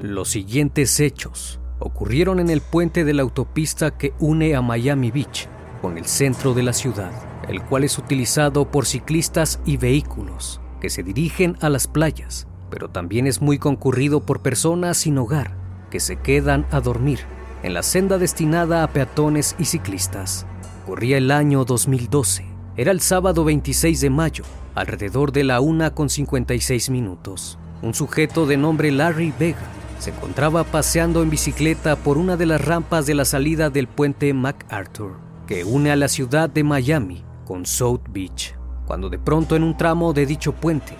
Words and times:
Los 0.00 0.28
siguientes 0.28 1.00
hechos 1.00 1.58
ocurrieron 1.80 2.38
en 2.38 2.50
el 2.50 2.60
puente 2.60 3.04
de 3.04 3.14
la 3.14 3.22
autopista 3.22 3.98
que 3.98 4.12
une 4.20 4.54
a 4.54 4.62
Miami 4.62 5.10
Beach 5.10 5.48
con 5.82 5.98
el 5.98 6.04
centro 6.04 6.54
de 6.54 6.62
la 6.62 6.72
ciudad, 6.72 7.10
el 7.48 7.62
cual 7.62 7.82
es 7.82 7.98
utilizado 7.98 8.70
por 8.70 8.86
ciclistas 8.86 9.58
y 9.64 9.76
vehículos 9.76 10.60
que 10.80 10.88
se 10.88 11.02
dirigen 11.02 11.56
a 11.60 11.68
las 11.68 11.88
playas, 11.88 12.46
pero 12.70 12.88
también 12.88 13.26
es 13.26 13.42
muy 13.42 13.58
concurrido 13.58 14.20
por 14.20 14.40
personas 14.40 14.98
sin 14.98 15.18
hogar 15.18 15.56
que 15.90 15.98
se 15.98 16.14
quedan 16.14 16.64
a 16.70 16.80
dormir 16.80 17.18
en 17.64 17.74
la 17.74 17.82
senda 17.82 18.18
destinada 18.18 18.84
a 18.84 18.92
peatones 18.92 19.56
y 19.58 19.64
ciclistas. 19.64 20.46
Corría 20.86 21.18
el 21.18 21.32
año 21.32 21.64
2012. 21.64 22.46
Era 22.76 22.92
el 22.92 23.00
sábado 23.00 23.42
26 23.42 24.00
de 24.00 24.10
mayo, 24.10 24.44
alrededor 24.76 25.32
de 25.32 25.42
la 25.42 25.60
1 25.60 25.92
con 25.96 26.08
56 26.08 26.88
minutos. 26.90 27.58
Un 27.82 27.94
sujeto 27.94 28.46
de 28.46 28.56
nombre 28.56 28.92
Larry 28.92 29.34
Vega 29.36 29.77
se 29.98 30.10
encontraba 30.10 30.64
paseando 30.64 31.22
en 31.22 31.30
bicicleta 31.30 31.96
por 31.96 32.18
una 32.18 32.36
de 32.36 32.46
las 32.46 32.64
rampas 32.64 33.06
de 33.06 33.14
la 33.14 33.24
salida 33.24 33.70
del 33.70 33.88
puente 33.88 34.32
MacArthur, 34.32 35.16
que 35.46 35.64
une 35.64 35.90
a 35.90 35.96
la 35.96 36.08
ciudad 36.08 36.48
de 36.48 36.64
Miami 36.64 37.24
con 37.44 37.66
South 37.66 38.02
Beach, 38.10 38.54
cuando 38.86 39.08
de 39.08 39.18
pronto 39.18 39.56
en 39.56 39.62
un 39.62 39.76
tramo 39.76 40.12
de 40.12 40.26
dicho 40.26 40.52
puente 40.52 40.94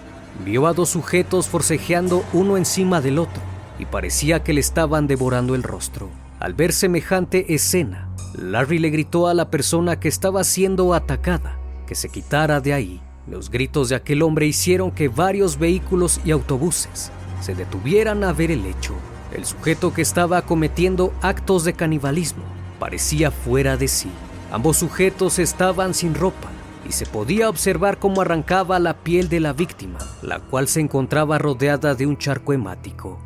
vio 0.45 0.67
a 0.67 0.73
dos 0.73 0.91
sujetos 0.91 1.49
forcejeando 1.49 2.25
uno 2.33 2.57
encima 2.57 3.01
del 3.01 3.19
otro 3.19 3.43
y 3.79 3.87
parecía 3.87 4.43
que 4.43 4.53
le 4.53 4.61
estaban 4.61 5.07
devorando 5.07 5.55
el 5.55 5.63
rostro. 5.63 6.09
Al 6.41 6.55
ver 6.55 6.73
semejante 6.73 7.55
escena, 7.55 8.09
Larry 8.35 8.79
le 8.79 8.91
gritó 8.91 9.27
a 9.27 9.35
la 9.35 9.51
persona 9.51 9.99
que 9.99 10.09
estaba 10.09 10.45
siendo 10.45 10.95
atacada 10.95 11.59
que 11.87 11.95
se 11.95 12.11
quitara 12.11 12.61
de 12.61 12.75
ahí. 12.75 13.01
Los 13.27 13.51
gritos 13.51 13.89
de 13.89 13.97
aquel 13.97 14.23
hombre 14.23 14.47
hicieron 14.47 14.91
que 14.91 15.09
varios 15.09 15.59
vehículos 15.59 16.21
y 16.25 16.31
autobuses 16.31 17.11
se 17.41 17.55
detuvieran 17.55 18.25
a 18.25 18.33
ver 18.33 18.51
el 18.51 18.67
hecho. 18.67 18.95
El 19.33 19.45
sujeto 19.45 19.93
que 19.93 20.03
estaba 20.03 20.43
cometiendo 20.43 21.13
actos 21.21 21.65
de 21.65 21.75
canibalismo 21.75 22.45
parecía 22.79 23.31
fuera 23.31 23.77
de 23.77 23.89
sí. 23.89 24.11
Ambos 24.51 24.79
sujetos 24.79 25.39
estaban 25.39 25.93
sin 25.95 26.15
ropa 26.15 26.49
y 26.89 26.93
se 26.93 27.05
podía 27.05 27.51
observar 27.51 27.99
cómo 27.99 28.23
arrancaba 28.23 28.79
la 28.79 28.95
piel 28.95 29.29
de 29.29 29.41
la 29.41 29.53
víctima, 29.53 29.99
la 30.23 30.41
cual 30.41 30.69
se 30.69 30.81
encontraba 30.81 31.39
rodeada 31.39 31.95
de 31.95 32.07
un 32.07 32.17
charco 32.17 32.55
hemático. 32.55 33.21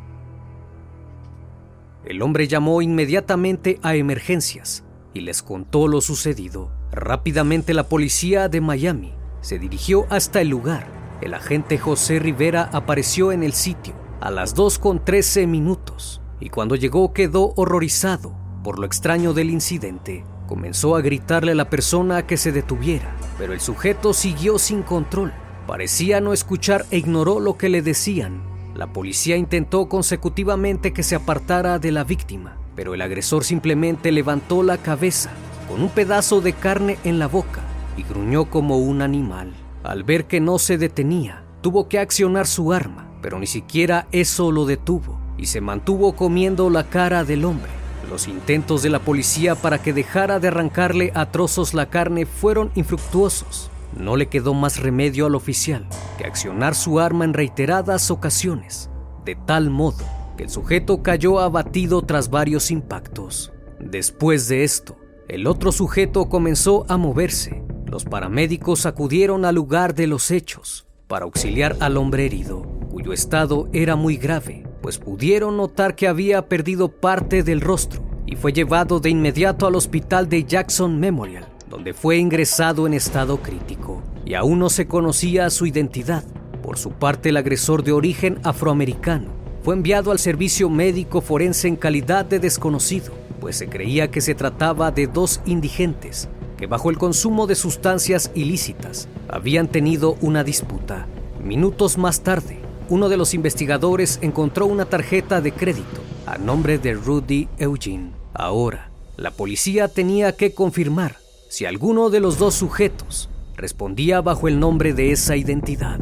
El 2.03 2.21
hombre 2.21 2.49
llamó 2.49 2.81
inmediatamente 2.81 3.79
a 3.81 3.95
emergencias 3.95 4.83
y 5.13 5.21
les 5.21 5.41
contó 5.41 5.87
lo 5.87 6.01
sucedido. 6.01 6.71
Rápidamente 6.91 7.73
la 7.73 7.87
policía 7.87 8.49
de 8.49 8.59
Miami 8.59 9.13
se 9.39 9.57
dirigió 9.57 10.05
hasta 10.09 10.41
el 10.41 10.49
lugar. 10.49 10.85
El 11.21 11.33
agente 11.33 11.77
José 11.77 12.19
Rivera 12.19 12.69
apareció 12.73 13.31
en 13.31 13.43
el 13.43 13.53
sitio 13.53 14.02
a 14.23 14.31
las 14.31 14.55
2 14.55 14.79
con 14.79 15.03
13 15.03 15.47
minutos 15.47 16.21
y 16.39 16.47
cuando 16.47 16.77
llegó 16.77 17.11
quedó 17.11 17.51
horrorizado 17.57 18.33
por 18.63 18.79
lo 18.79 18.85
extraño 18.85 19.33
del 19.33 19.49
incidente. 19.49 20.23
Comenzó 20.47 20.95
a 20.95 21.01
gritarle 21.01 21.51
a 21.51 21.55
la 21.55 21.69
persona 21.69 22.25
que 22.25 22.37
se 22.37 22.53
detuviera, 22.53 23.13
pero 23.37 23.51
el 23.51 23.59
sujeto 23.59 24.13
siguió 24.13 24.59
sin 24.59 24.81
control. 24.81 25.33
Parecía 25.67 26.21
no 26.21 26.31
escuchar 26.31 26.85
e 26.89 26.99
ignoró 26.99 27.41
lo 27.41 27.57
que 27.57 27.67
le 27.67 27.81
decían. 27.81 28.41
La 28.73 28.93
policía 28.93 29.35
intentó 29.35 29.89
consecutivamente 29.89 30.93
que 30.93 31.03
se 31.03 31.15
apartara 31.15 31.77
de 31.77 31.91
la 31.91 32.05
víctima, 32.05 32.55
pero 32.77 32.93
el 32.93 33.01
agresor 33.01 33.43
simplemente 33.43 34.13
levantó 34.13 34.63
la 34.63 34.77
cabeza 34.77 35.31
con 35.67 35.81
un 35.81 35.89
pedazo 35.89 36.39
de 36.39 36.53
carne 36.53 36.97
en 37.03 37.19
la 37.19 37.27
boca 37.27 37.59
y 37.97 38.03
gruñó 38.03 38.49
como 38.49 38.77
un 38.77 39.01
animal. 39.01 39.51
Al 39.83 40.05
ver 40.05 40.27
que 40.27 40.39
no 40.39 40.59
se 40.59 40.77
detenía, 40.77 41.43
tuvo 41.59 41.89
que 41.89 41.99
accionar 41.99 42.47
su 42.47 42.71
arma, 42.71 43.02
pero 43.23 43.39
ni 43.39 43.47
siquiera 43.47 44.05
eso 44.11 44.51
lo 44.51 44.65
detuvo 44.65 45.17
y 45.37 45.47
se 45.47 45.61
mantuvo 45.61 46.13
comiendo 46.13 46.69
la 46.69 46.83
cara 46.89 47.23
del 47.23 47.45
hombre. 47.45 47.71
Los 48.11 48.27
intentos 48.27 48.83
de 48.83 48.89
la 48.89 48.99
policía 48.99 49.55
para 49.55 49.81
que 49.81 49.93
dejara 49.93 50.39
de 50.39 50.49
arrancarle 50.49 51.11
a 51.15 51.31
trozos 51.31 51.73
la 51.73 51.89
carne 51.89 52.25
fueron 52.25 52.69
infructuosos. 52.75 53.71
No 53.97 54.17
le 54.17 54.27
quedó 54.27 54.53
más 54.53 54.79
remedio 54.79 55.25
al 55.25 55.35
oficial 55.35 55.87
que 56.17 56.25
accionar 56.25 56.75
su 56.75 56.99
arma 56.99 57.23
en 57.23 57.33
reiteradas 57.33 58.11
ocasiones, 58.11 58.89
de 59.23 59.35
tal 59.35 59.69
modo 59.69 60.03
que 60.37 60.43
el 60.43 60.49
sujeto 60.49 61.01
cayó 61.01 61.39
abatido 61.39 62.01
tras 62.01 62.29
varios 62.29 62.71
impactos. 62.71 63.53
Después 63.79 64.49
de 64.49 64.65
esto, 64.65 64.97
el 65.29 65.47
otro 65.47 65.71
sujeto 65.71 66.27
comenzó 66.27 66.85
a 66.89 66.97
moverse. 66.97 67.63
Los 67.85 68.03
paramédicos 68.03 68.85
acudieron 68.85 69.45
al 69.45 69.55
lugar 69.55 69.95
de 69.95 70.07
los 70.07 70.29
hechos 70.29 70.87
para 71.13 71.25
auxiliar 71.25 71.77
al 71.79 71.97
hombre 71.97 72.25
herido, 72.25 72.63
cuyo 72.89 73.13
estado 73.13 73.69
era 73.71 73.95
muy 73.95 74.17
grave. 74.17 74.63
pues 74.81 74.97
pudieron 74.97 75.57
notar 75.57 75.93
que 75.93 76.07
había 76.07 76.49
perdido 76.49 76.89
parte 76.89 77.43
del 77.43 77.61
rostro 77.61 78.01
y 78.25 78.35
fue 78.35 78.51
llevado 78.51 78.99
de 78.99 79.11
inmediato 79.11 79.67
al 79.67 79.75
hospital 79.75 80.27
de 80.27 80.43
Jackson 80.43 80.99
Memorial, 80.99 81.47
donde 81.69 81.93
fue 81.93 82.17
ingresado 82.17 82.87
en 82.87 82.95
estado 82.95 83.37
crítico 83.37 84.01
y 84.25 84.33
aún 84.33 84.57
no 84.57 84.71
se 84.71 84.87
conocía 84.87 85.51
su 85.51 85.67
identidad. 85.67 86.23
Por 86.63 86.79
su 86.79 86.89
parte, 86.89 87.29
el 87.29 87.37
agresor 87.37 87.83
de 87.83 87.91
origen 87.91 88.39
afroamericano 88.43 89.29
fue 89.61 89.75
enviado 89.75 90.09
al 90.09 90.17
servicio 90.17 90.67
médico 90.67 91.21
forense 91.21 91.67
en 91.67 91.75
calidad 91.75 92.25
de 92.25 92.39
desconocido, 92.39 93.13
pues 93.39 93.55
se 93.55 93.69
creía 93.69 94.09
que 94.09 94.19
se 94.19 94.33
trataba 94.33 94.89
de 94.89 95.05
dos 95.05 95.41
indigentes 95.45 96.27
bajo 96.65 96.89
el 96.89 96.97
consumo 96.97 97.47
de 97.47 97.55
sustancias 97.55 98.31
ilícitas 98.35 99.07
habían 99.27 99.67
tenido 99.67 100.17
una 100.21 100.43
disputa. 100.43 101.07
Minutos 101.43 101.97
más 101.97 102.21
tarde, 102.21 102.59
uno 102.89 103.09
de 103.09 103.17
los 103.17 103.33
investigadores 103.33 104.19
encontró 104.21 104.65
una 104.65 104.85
tarjeta 104.85 105.41
de 105.41 105.51
crédito 105.51 106.01
a 106.25 106.37
nombre 106.37 106.77
de 106.77 106.93
Rudy 106.93 107.47
Eugene. 107.57 108.11
Ahora, 108.33 108.91
la 109.17 109.31
policía 109.31 109.87
tenía 109.87 110.35
que 110.35 110.53
confirmar 110.53 111.17
si 111.49 111.65
alguno 111.65 112.09
de 112.09 112.19
los 112.19 112.37
dos 112.37 112.55
sujetos 112.55 113.29
respondía 113.55 114.21
bajo 114.21 114.47
el 114.47 114.59
nombre 114.59 114.93
de 114.93 115.11
esa 115.11 115.35
identidad. 115.35 115.99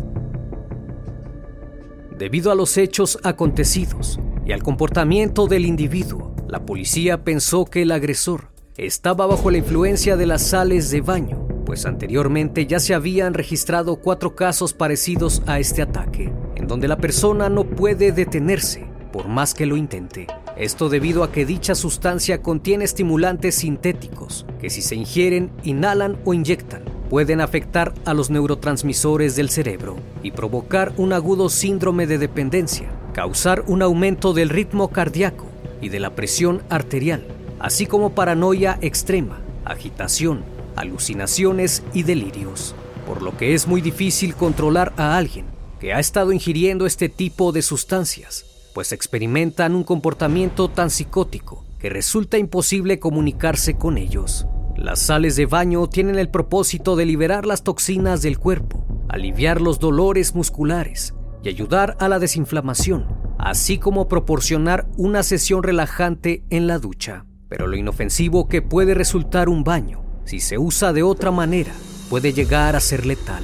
Debido 2.17 2.51
a 2.51 2.55
los 2.55 2.77
hechos 2.77 3.19
acontecidos 3.23 4.19
y 4.45 4.51
al 4.51 4.63
comportamiento 4.63 5.47
del 5.47 5.65
individuo, 5.65 6.35
la 6.47 6.65
policía 6.65 7.23
pensó 7.23 7.65
que 7.65 7.81
el 7.81 7.91
agresor 7.91 8.50
estaba 8.77 9.27
bajo 9.27 9.51
la 9.51 9.57
influencia 9.57 10.15
de 10.15 10.25
las 10.25 10.41
sales 10.41 10.91
de 10.91 11.01
baño, 11.01 11.45
pues 11.65 11.85
anteriormente 11.85 12.65
ya 12.65 12.79
se 12.79 12.93
habían 12.93 13.33
registrado 13.33 13.97
cuatro 13.97 14.35
casos 14.35 14.73
parecidos 14.73 15.41
a 15.45 15.59
este 15.59 15.81
ataque, 15.81 16.31
en 16.55 16.67
donde 16.67 16.87
la 16.87 16.97
persona 16.97 17.49
no 17.49 17.65
puede 17.65 18.11
detenerse 18.11 18.85
por 19.11 19.27
más 19.27 19.53
que 19.53 19.65
lo 19.65 19.75
intente. 19.75 20.27
Esto 20.55 20.89
debido 20.89 21.23
a 21.23 21.31
que 21.31 21.45
dicha 21.45 21.75
sustancia 21.75 22.41
contiene 22.41 22.85
estimulantes 22.85 23.55
sintéticos 23.55 24.45
que 24.59 24.69
si 24.69 24.81
se 24.81 24.95
ingieren, 24.95 25.51
inhalan 25.63 26.17
o 26.23 26.33
inyectan 26.33 26.83
pueden 27.09 27.41
afectar 27.41 27.93
a 28.05 28.13
los 28.13 28.29
neurotransmisores 28.29 29.35
del 29.35 29.49
cerebro 29.49 29.97
y 30.23 30.31
provocar 30.31 30.93
un 30.95 31.11
agudo 31.11 31.49
síndrome 31.49 32.07
de 32.07 32.17
dependencia, 32.17 32.89
causar 33.13 33.65
un 33.67 33.81
aumento 33.81 34.31
del 34.33 34.47
ritmo 34.47 34.87
cardíaco 34.87 35.47
y 35.81 35.89
de 35.89 35.99
la 35.99 36.15
presión 36.15 36.63
arterial, 36.69 37.25
así 37.61 37.85
como 37.85 38.15
paranoia 38.15 38.79
extrema, 38.81 39.39
agitación, 39.65 40.43
alucinaciones 40.75 41.83
y 41.93 42.03
delirios, 42.03 42.75
por 43.05 43.21
lo 43.21 43.37
que 43.37 43.53
es 43.53 43.67
muy 43.67 43.81
difícil 43.81 44.35
controlar 44.35 44.93
a 44.97 45.15
alguien 45.15 45.45
que 45.79 45.93
ha 45.93 45.99
estado 45.99 46.31
ingiriendo 46.31 46.85
este 46.85 47.07
tipo 47.07 47.51
de 47.51 47.61
sustancias, 47.61 48.45
pues 48.73 48.91
experimentan 48.91 49.75
un 49.75 49.83
comportamiento 49.83 50.69
tan 50.69 50.89
psicótico 50.89 51.65
que 51.79 51.89
resulta 51.89 52.37
imposible 52.37 52.99
comunicarse 52.99 53.75
con 53.75 53.97
ellos. 53.97 54.47
Las 54.75 54.99
sales 54.99 55.35
de 55.35 55.45
baño 55.45 55.87
tienen 55.87 56.17
el 56.17 56.29
propósito 56.29 56.95
de 56.95 57.05
liberar 57.05 57.45
las 57.45 57.63
toxinas 57.63 58.23
del 58.23 58.39
cuerpo, 58.39 58.83
aliviar 59.07 59.61
los 59.61 59.79
dolores 59.79 60.33
musculares 60.33 61.13
y 61.43 61.49
ayudar 61.49 61.97
a 61.99 62.07
la 62.07 62.17
desinflamación, 62.17 63.05
así 63.37 63.77
como 63.77 64.07
proporcionar 64.07 64.87
una 64.97 65.21
sesión 65.21 65.61
relajante 65.61 66.43
en 66.49 66.67
la 66.67 66.79
ducha. 66.79 67.25
Pero 67.51 67.67
lo 67.67 67.75
inofensivo 67.75 68.47
que 68.47 68.61
puede 68.61 68.93
resultar 68.93 69.49
un 69.49 69.65
baño, 69.65 70.01
si 70.23 70.39
se 70.39 70.57
usa 70.57 70.93
de 70.93 71.03
otra 71.03 71.31
manera, 71.31 71.73
puede 72.09 72.31
llegar 72.31 72.77
a 72.77 72.79
ser 72.79 73.05
letal. 73.05 73.43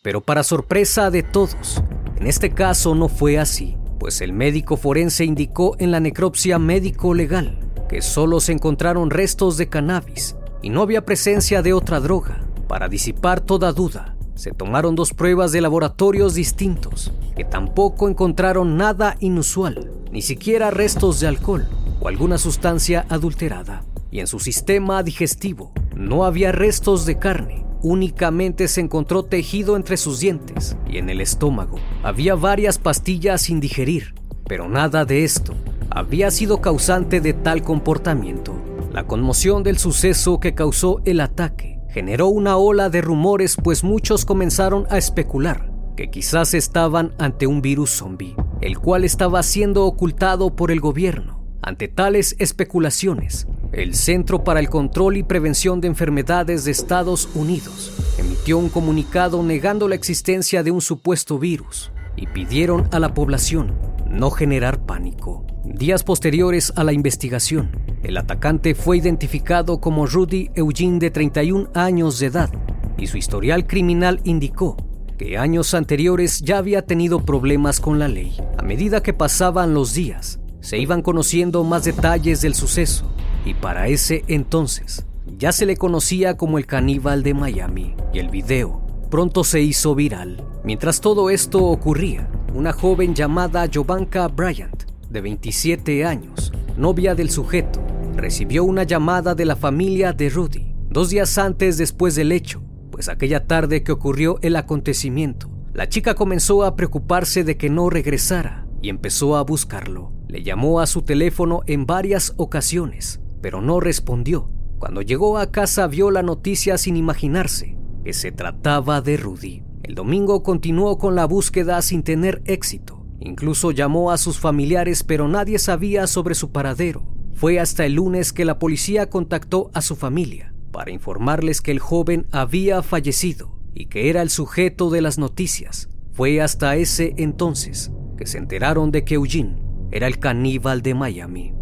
Pero 0.00 0.22
para 0.22 0.42
sorpresa 0.42 1.10
de 1.10 1.22
todos, 1.22 1.82
en 2.16 2.26
este 2.26 2.48
caso 2.48 2.94
no 2.94 3.10
fue 3.10 3.38
así, 3.38 3.76
pues 4.00 4.22
el 4.22 4.32
médico 4.32 4.78
forense 4.78 5.26
indicó 5.26 5.76
en 5.80 5.90
la 5.90 6.00
necropsia 6.00 6.58
médico 6.58 7.12
legal 7.12 7.58
que 7.90 8.00
solo 8.00 8.40
se 8.40 8.52
encontraron 8.52 9.10
restos 9.10 9.58
de 9.58 9.68
cannabis 9.68 10.34
y 10.62 10.70
no 10.70 10.80
había 10.80 11.04
presencia 11.04 11.60
de 11.60 11.74
otra 11.74 12.00
droga. 12.00 12.42
Para 12.68 12.88
disipar 12.88 13.42
toda 13.42 13.70
duda, 13.72 14.16
se 14.34 14.52
tomaron 14.52 14.94
dos 14.94 15.12
pruebas 15.12 15.52
de 15.52 15.60
laboratorios 15.60 16.32
distintos 16.32 17.12
que 17.36 17.44
tampoco 17.44 18.08
encontraron 18.08 18.78
nada 18.78 19.18
inusual, 19.20 19.90
ni 20.10 20.22
siquiera 20.22 20.70
restos 20.70 21.20
de 21.20 21.26
alcohol 21.26 21.68
o 22.00 22.08
alguna 22.08 22.38
sustancia 22.38 23.06
adulterada. 23.08 23.84
Y 24.10 24.20
en 24.20 24.26
su 24.26 24.38
sistema 24.38 25.02
digestivo 25.02 25.72
no 25.94 26.24
había 26.24 26.52
restos 26.52 27.04
de 27.04 27.18
carne, 27.18 27.64
únicamente 27.82 28.68
se 28.68 28.80
encontró 28.80 29.24
tejido 29.24 29.76
entre 29.76 29.96
sus 29.96 30.20
dientes 30.20 30.76
y 30.88 30.98
en 30.98 31.10
el 31.10 31.20
estómago. 31.20 31.78
Había 32.02 32.34
varias 32.34 32.78
pastillas 32.78 33.42
sin 33.42 33.60
digerir, 33.60 34.14
pero 34.46 34.68
nada 34.68 35.04
de 35.04 35.24
esto 35.24 35.54
había 35.90 36.30
sido 36.30 36.60
causante 36.60 37.20
de 37.20 37.32
tal 37.32 37.62
comportamiento. 37.62 38.54
La 38.92 39.06
conmoción 39.06 39.62
del 39.62 39.78
suceso 39.78 40.40
que 40.40 40.54
causó 40.54 41.00
el 41.04 41.20
ataque 41.20 41.78
generó 41.90 42.28
una 42.28 42.56
ola 42.56 42.90
de 42.90 43.00
rumores 43.00 43.56
pues 43.62 43.84
muchos 43.84 44.24
comenzaron 44.24 44.86
a 44.90 44.98
especular 44.98 45.70
que 45.96 46.10
quizás 46.10 46.54
estaban 46.54 47.12
ante 47.18 47.48
un 47.48 47.60
virus 47.60 47.90
zombie, 47.90 48.36
el 48.60 48.78
cual 48.78 49.04
estaba 49.04 49.42
siendo 49.42 49.84
ocultado 49.84 50.54
por 50.54 50.70
el 50.70 50.80
gobierno. 50.80 51.37
Ante 51.62 51.88
tales 51.88 52.36
especulaciones, 52.38 53.46
el 53.72 53.94
Centro 53.94 54.44
para 54.44 54.60
el 54.60 54.68
Control 54.70 55.16
y 55.16 55.22
Prevención 55.22 55.80
de 55.80 55.88
Enfermedades 55.88 56.64
de 56.64 56.70
Estados 56.70 57.28
Unidos 57.34 57.92
emitió 58.18 58.58
un 58.58 58.68
comunicado 58.68 59.42
negando 59.42 59.88
la 59.88 59.94
existencia 59.94 60.62
de 60.62 60.70
un 60.70 60.80
supuesto 60.80 61.38
virus 61.38 61.90
y 62.16 62.26
pidieron 62.26 62.88
a 62.92 62.98
la 62.98 63.14
población 63.14 63.74
no 64.08 64.30
generar 64.30 64.84
pánico. 64.86 65.46
Días 65.64 66.02
posteriores 66.02 66.72
a 66.76 66.84
la 66.84 66.92
investigación, 66.92 67.70
el 68.02 68.16
atacante 68.16 68.74
fue 68.74 68.96
identificado 68.96 69.80
como 69.80 70.06
Rudy 70.06 70.50
Eugene 70.54 70.98
de 70.98 71.10
31 71.10 71.70
años 71.74 72.18
de 72.18 72.26
edad 72.26 72.50
y 72.96 73.06
su 73.06 73.18
historial 73.18 73.66
criminal 73.66 74.20
indicó 74.24 74.76
que 75.18 75.36
años 75.36 75.74
anteriores 75.74 76.40
ya 76.40 76.58
había 76.58 76.82
tenido 76.82 77.24
problemas 77.24 77.80
con 77.80 77.98
la 77.98 78.08
ley. 78.08 78.36
A 78.56 78.62
medida 78.62 79.02
que 79.02 79.12
pasaban 79.12 79.74
los 79.74 79.92
días, 79.92 80.40
se 80.60 80.78
iban 80.78 81.02
conociendo 81.02 81.64
más 81.64 81.84
detalles 81.84 82.40
del 82.40 82.54
suceso 82.54 83.10
y 83.44 83.54
para 83.54 83.88
ese 83.88 84.24
entonces 84.28 85.06
ya 85.38 85.52
se 85.52 85.66
le 85.66 85.76
conocía 85.76 86.36
como 86.36 86.58
el 86.58 86.66
caníbal 86.66 87.22
de 87.22 87.34
Miami 87.34 87.94
y 88.12 88.18
el 88.18 88.28
video 88.28 88.86
pronto 89.10 89.44
se 89.44 89.60
hizo 89.60 89.94
viral. 89.94 90.44
Mientras 90.64 91.00
todo 91.00 91.30
esto 91.30 91.64
ocurría, 91.64 92.28
una 92.54 92.72
joven 92.72 93.14
llamada 93.14 93.68
Jovanka 93.72 94.28
Bryant, 94.28 94.84
de 95.08 95.20
27 95.20 96.04
años, 96.04 96.52
novia 96.76 97.14
del 97.14 97.30
sujeto, 97.30 97.80
recibió 98.14 98.64
una 98.64 98.82
llamada 98.82 99.34
de 99.34 99.46
la 99.46 99.56
familia 99.56 100.12
de 100.12 100.28
Rudy 100.28 100.74
dos 100.90 101.10
días 101.10 101.38
antes 101.38 101.78
después 101.78 102.14
del 102.14 102.32
hecho, 102.32 102.62
pues 102.90 103.08
aquella 103.08 103.46
tarde 103.46 103.82
que 103.82 103.92
ocurrió 103.92 104.38
el 104.42 104.56
acontecimiento, 104.56 105.50
la 105.72 105.88
chica 105.88 106.14
comenzó 106.14 106.64
a 106.64 106.76
preocuparse 106.76 107.44
de 107.44 107.56
que 107.56 107.70
no 107.70 107.90
regresara 107.90 108.66
y 108.82 108.88
empezó 108.88 109.36
a 109.36 109.42
buscarlo. 109.42 110.17
Le 110.28 110.42
llamó 110.42 110.80
a 110.80 110.86
su 110.86 111.02
teléfono 111.02 111.62
en 111.66 111.86
varias 111.86 112.34
ocasiones, 112.36 113.20
pero 113.40 113.62
no 113.62 113.80
respondió. 113.80 114.50
Cuando 114.78 115.00
llegó 115.00 115.38
a 115.38 115.50
casa 115.50 115.86
vio 115.86 116.10
la 116.10 116.22
noticia 116.22 116.76
sin 116.76 116.98
imaginarse 116.98 117.78
que 118.04 118.12
se 118.12 118.30
trataba 118.30 119.00
de 119.00 119.16
Rudy. 119.16 119.62
El 119.82 119.94
domingo 119.94 120.42
continuó 120.42 120.98
con 120.98 121.14
la 121.14 121.24
búsqueda 121.24 121.80
sin 121.80 122.02
tener 122.02 122.42
éxito. 122.44 123.06
Incluso 123.20 123.70
llamó 123.70 124.10
a 124.10 124.18
sus 124.18 124.38
familiares 124.38 125.02
pero 125.02 125.28
nadie 125.28 125.58
sabía 125.58 126.06
sobre 126.06 126.34
su 126.34 126.52
paradero. 126.52 127.06
Fue 127.34 127.58
hasta 127.58 127.86
el 127.86 127.94
lunes 127.94 128.34
que 128.34 128.44
la 128.44 128.58
policía 128.58 129.08
contactó 129.08 129.70
a 129.72 129.80
su 129.80 129.96
familia 129.96 130.52
para 130.72 130.90
informarles 130.90 131.62
que 131.62 131.70
el 131.70 131.78
joven 131.78 132.26
había 132.32 132.82
fallecido 132.82 133.58
y 133.74 133.86
que 133.86 134.10
era 134.10 134.20
el 134.20 134.28
sujeto 134.28 134.90
de 134.90 135.00
las 135.00 135.18
noticias. 135.18 135.88
Fue 136.12 136.42
hasta 136.42 136.76
ese 136.76 137.14
entonces 137.16 137.90
que 138.18 138.26
se 138.26 138.38
enteraron 138.38 138.90
de 138.90 139.04
que 139.04 139.14
Eugene 139.14 139.67
era 139.90 140.06
el 140.06 140.18
caníbal 140.18 140.82
de 140.82 140.94
Miami. 140.94 141.54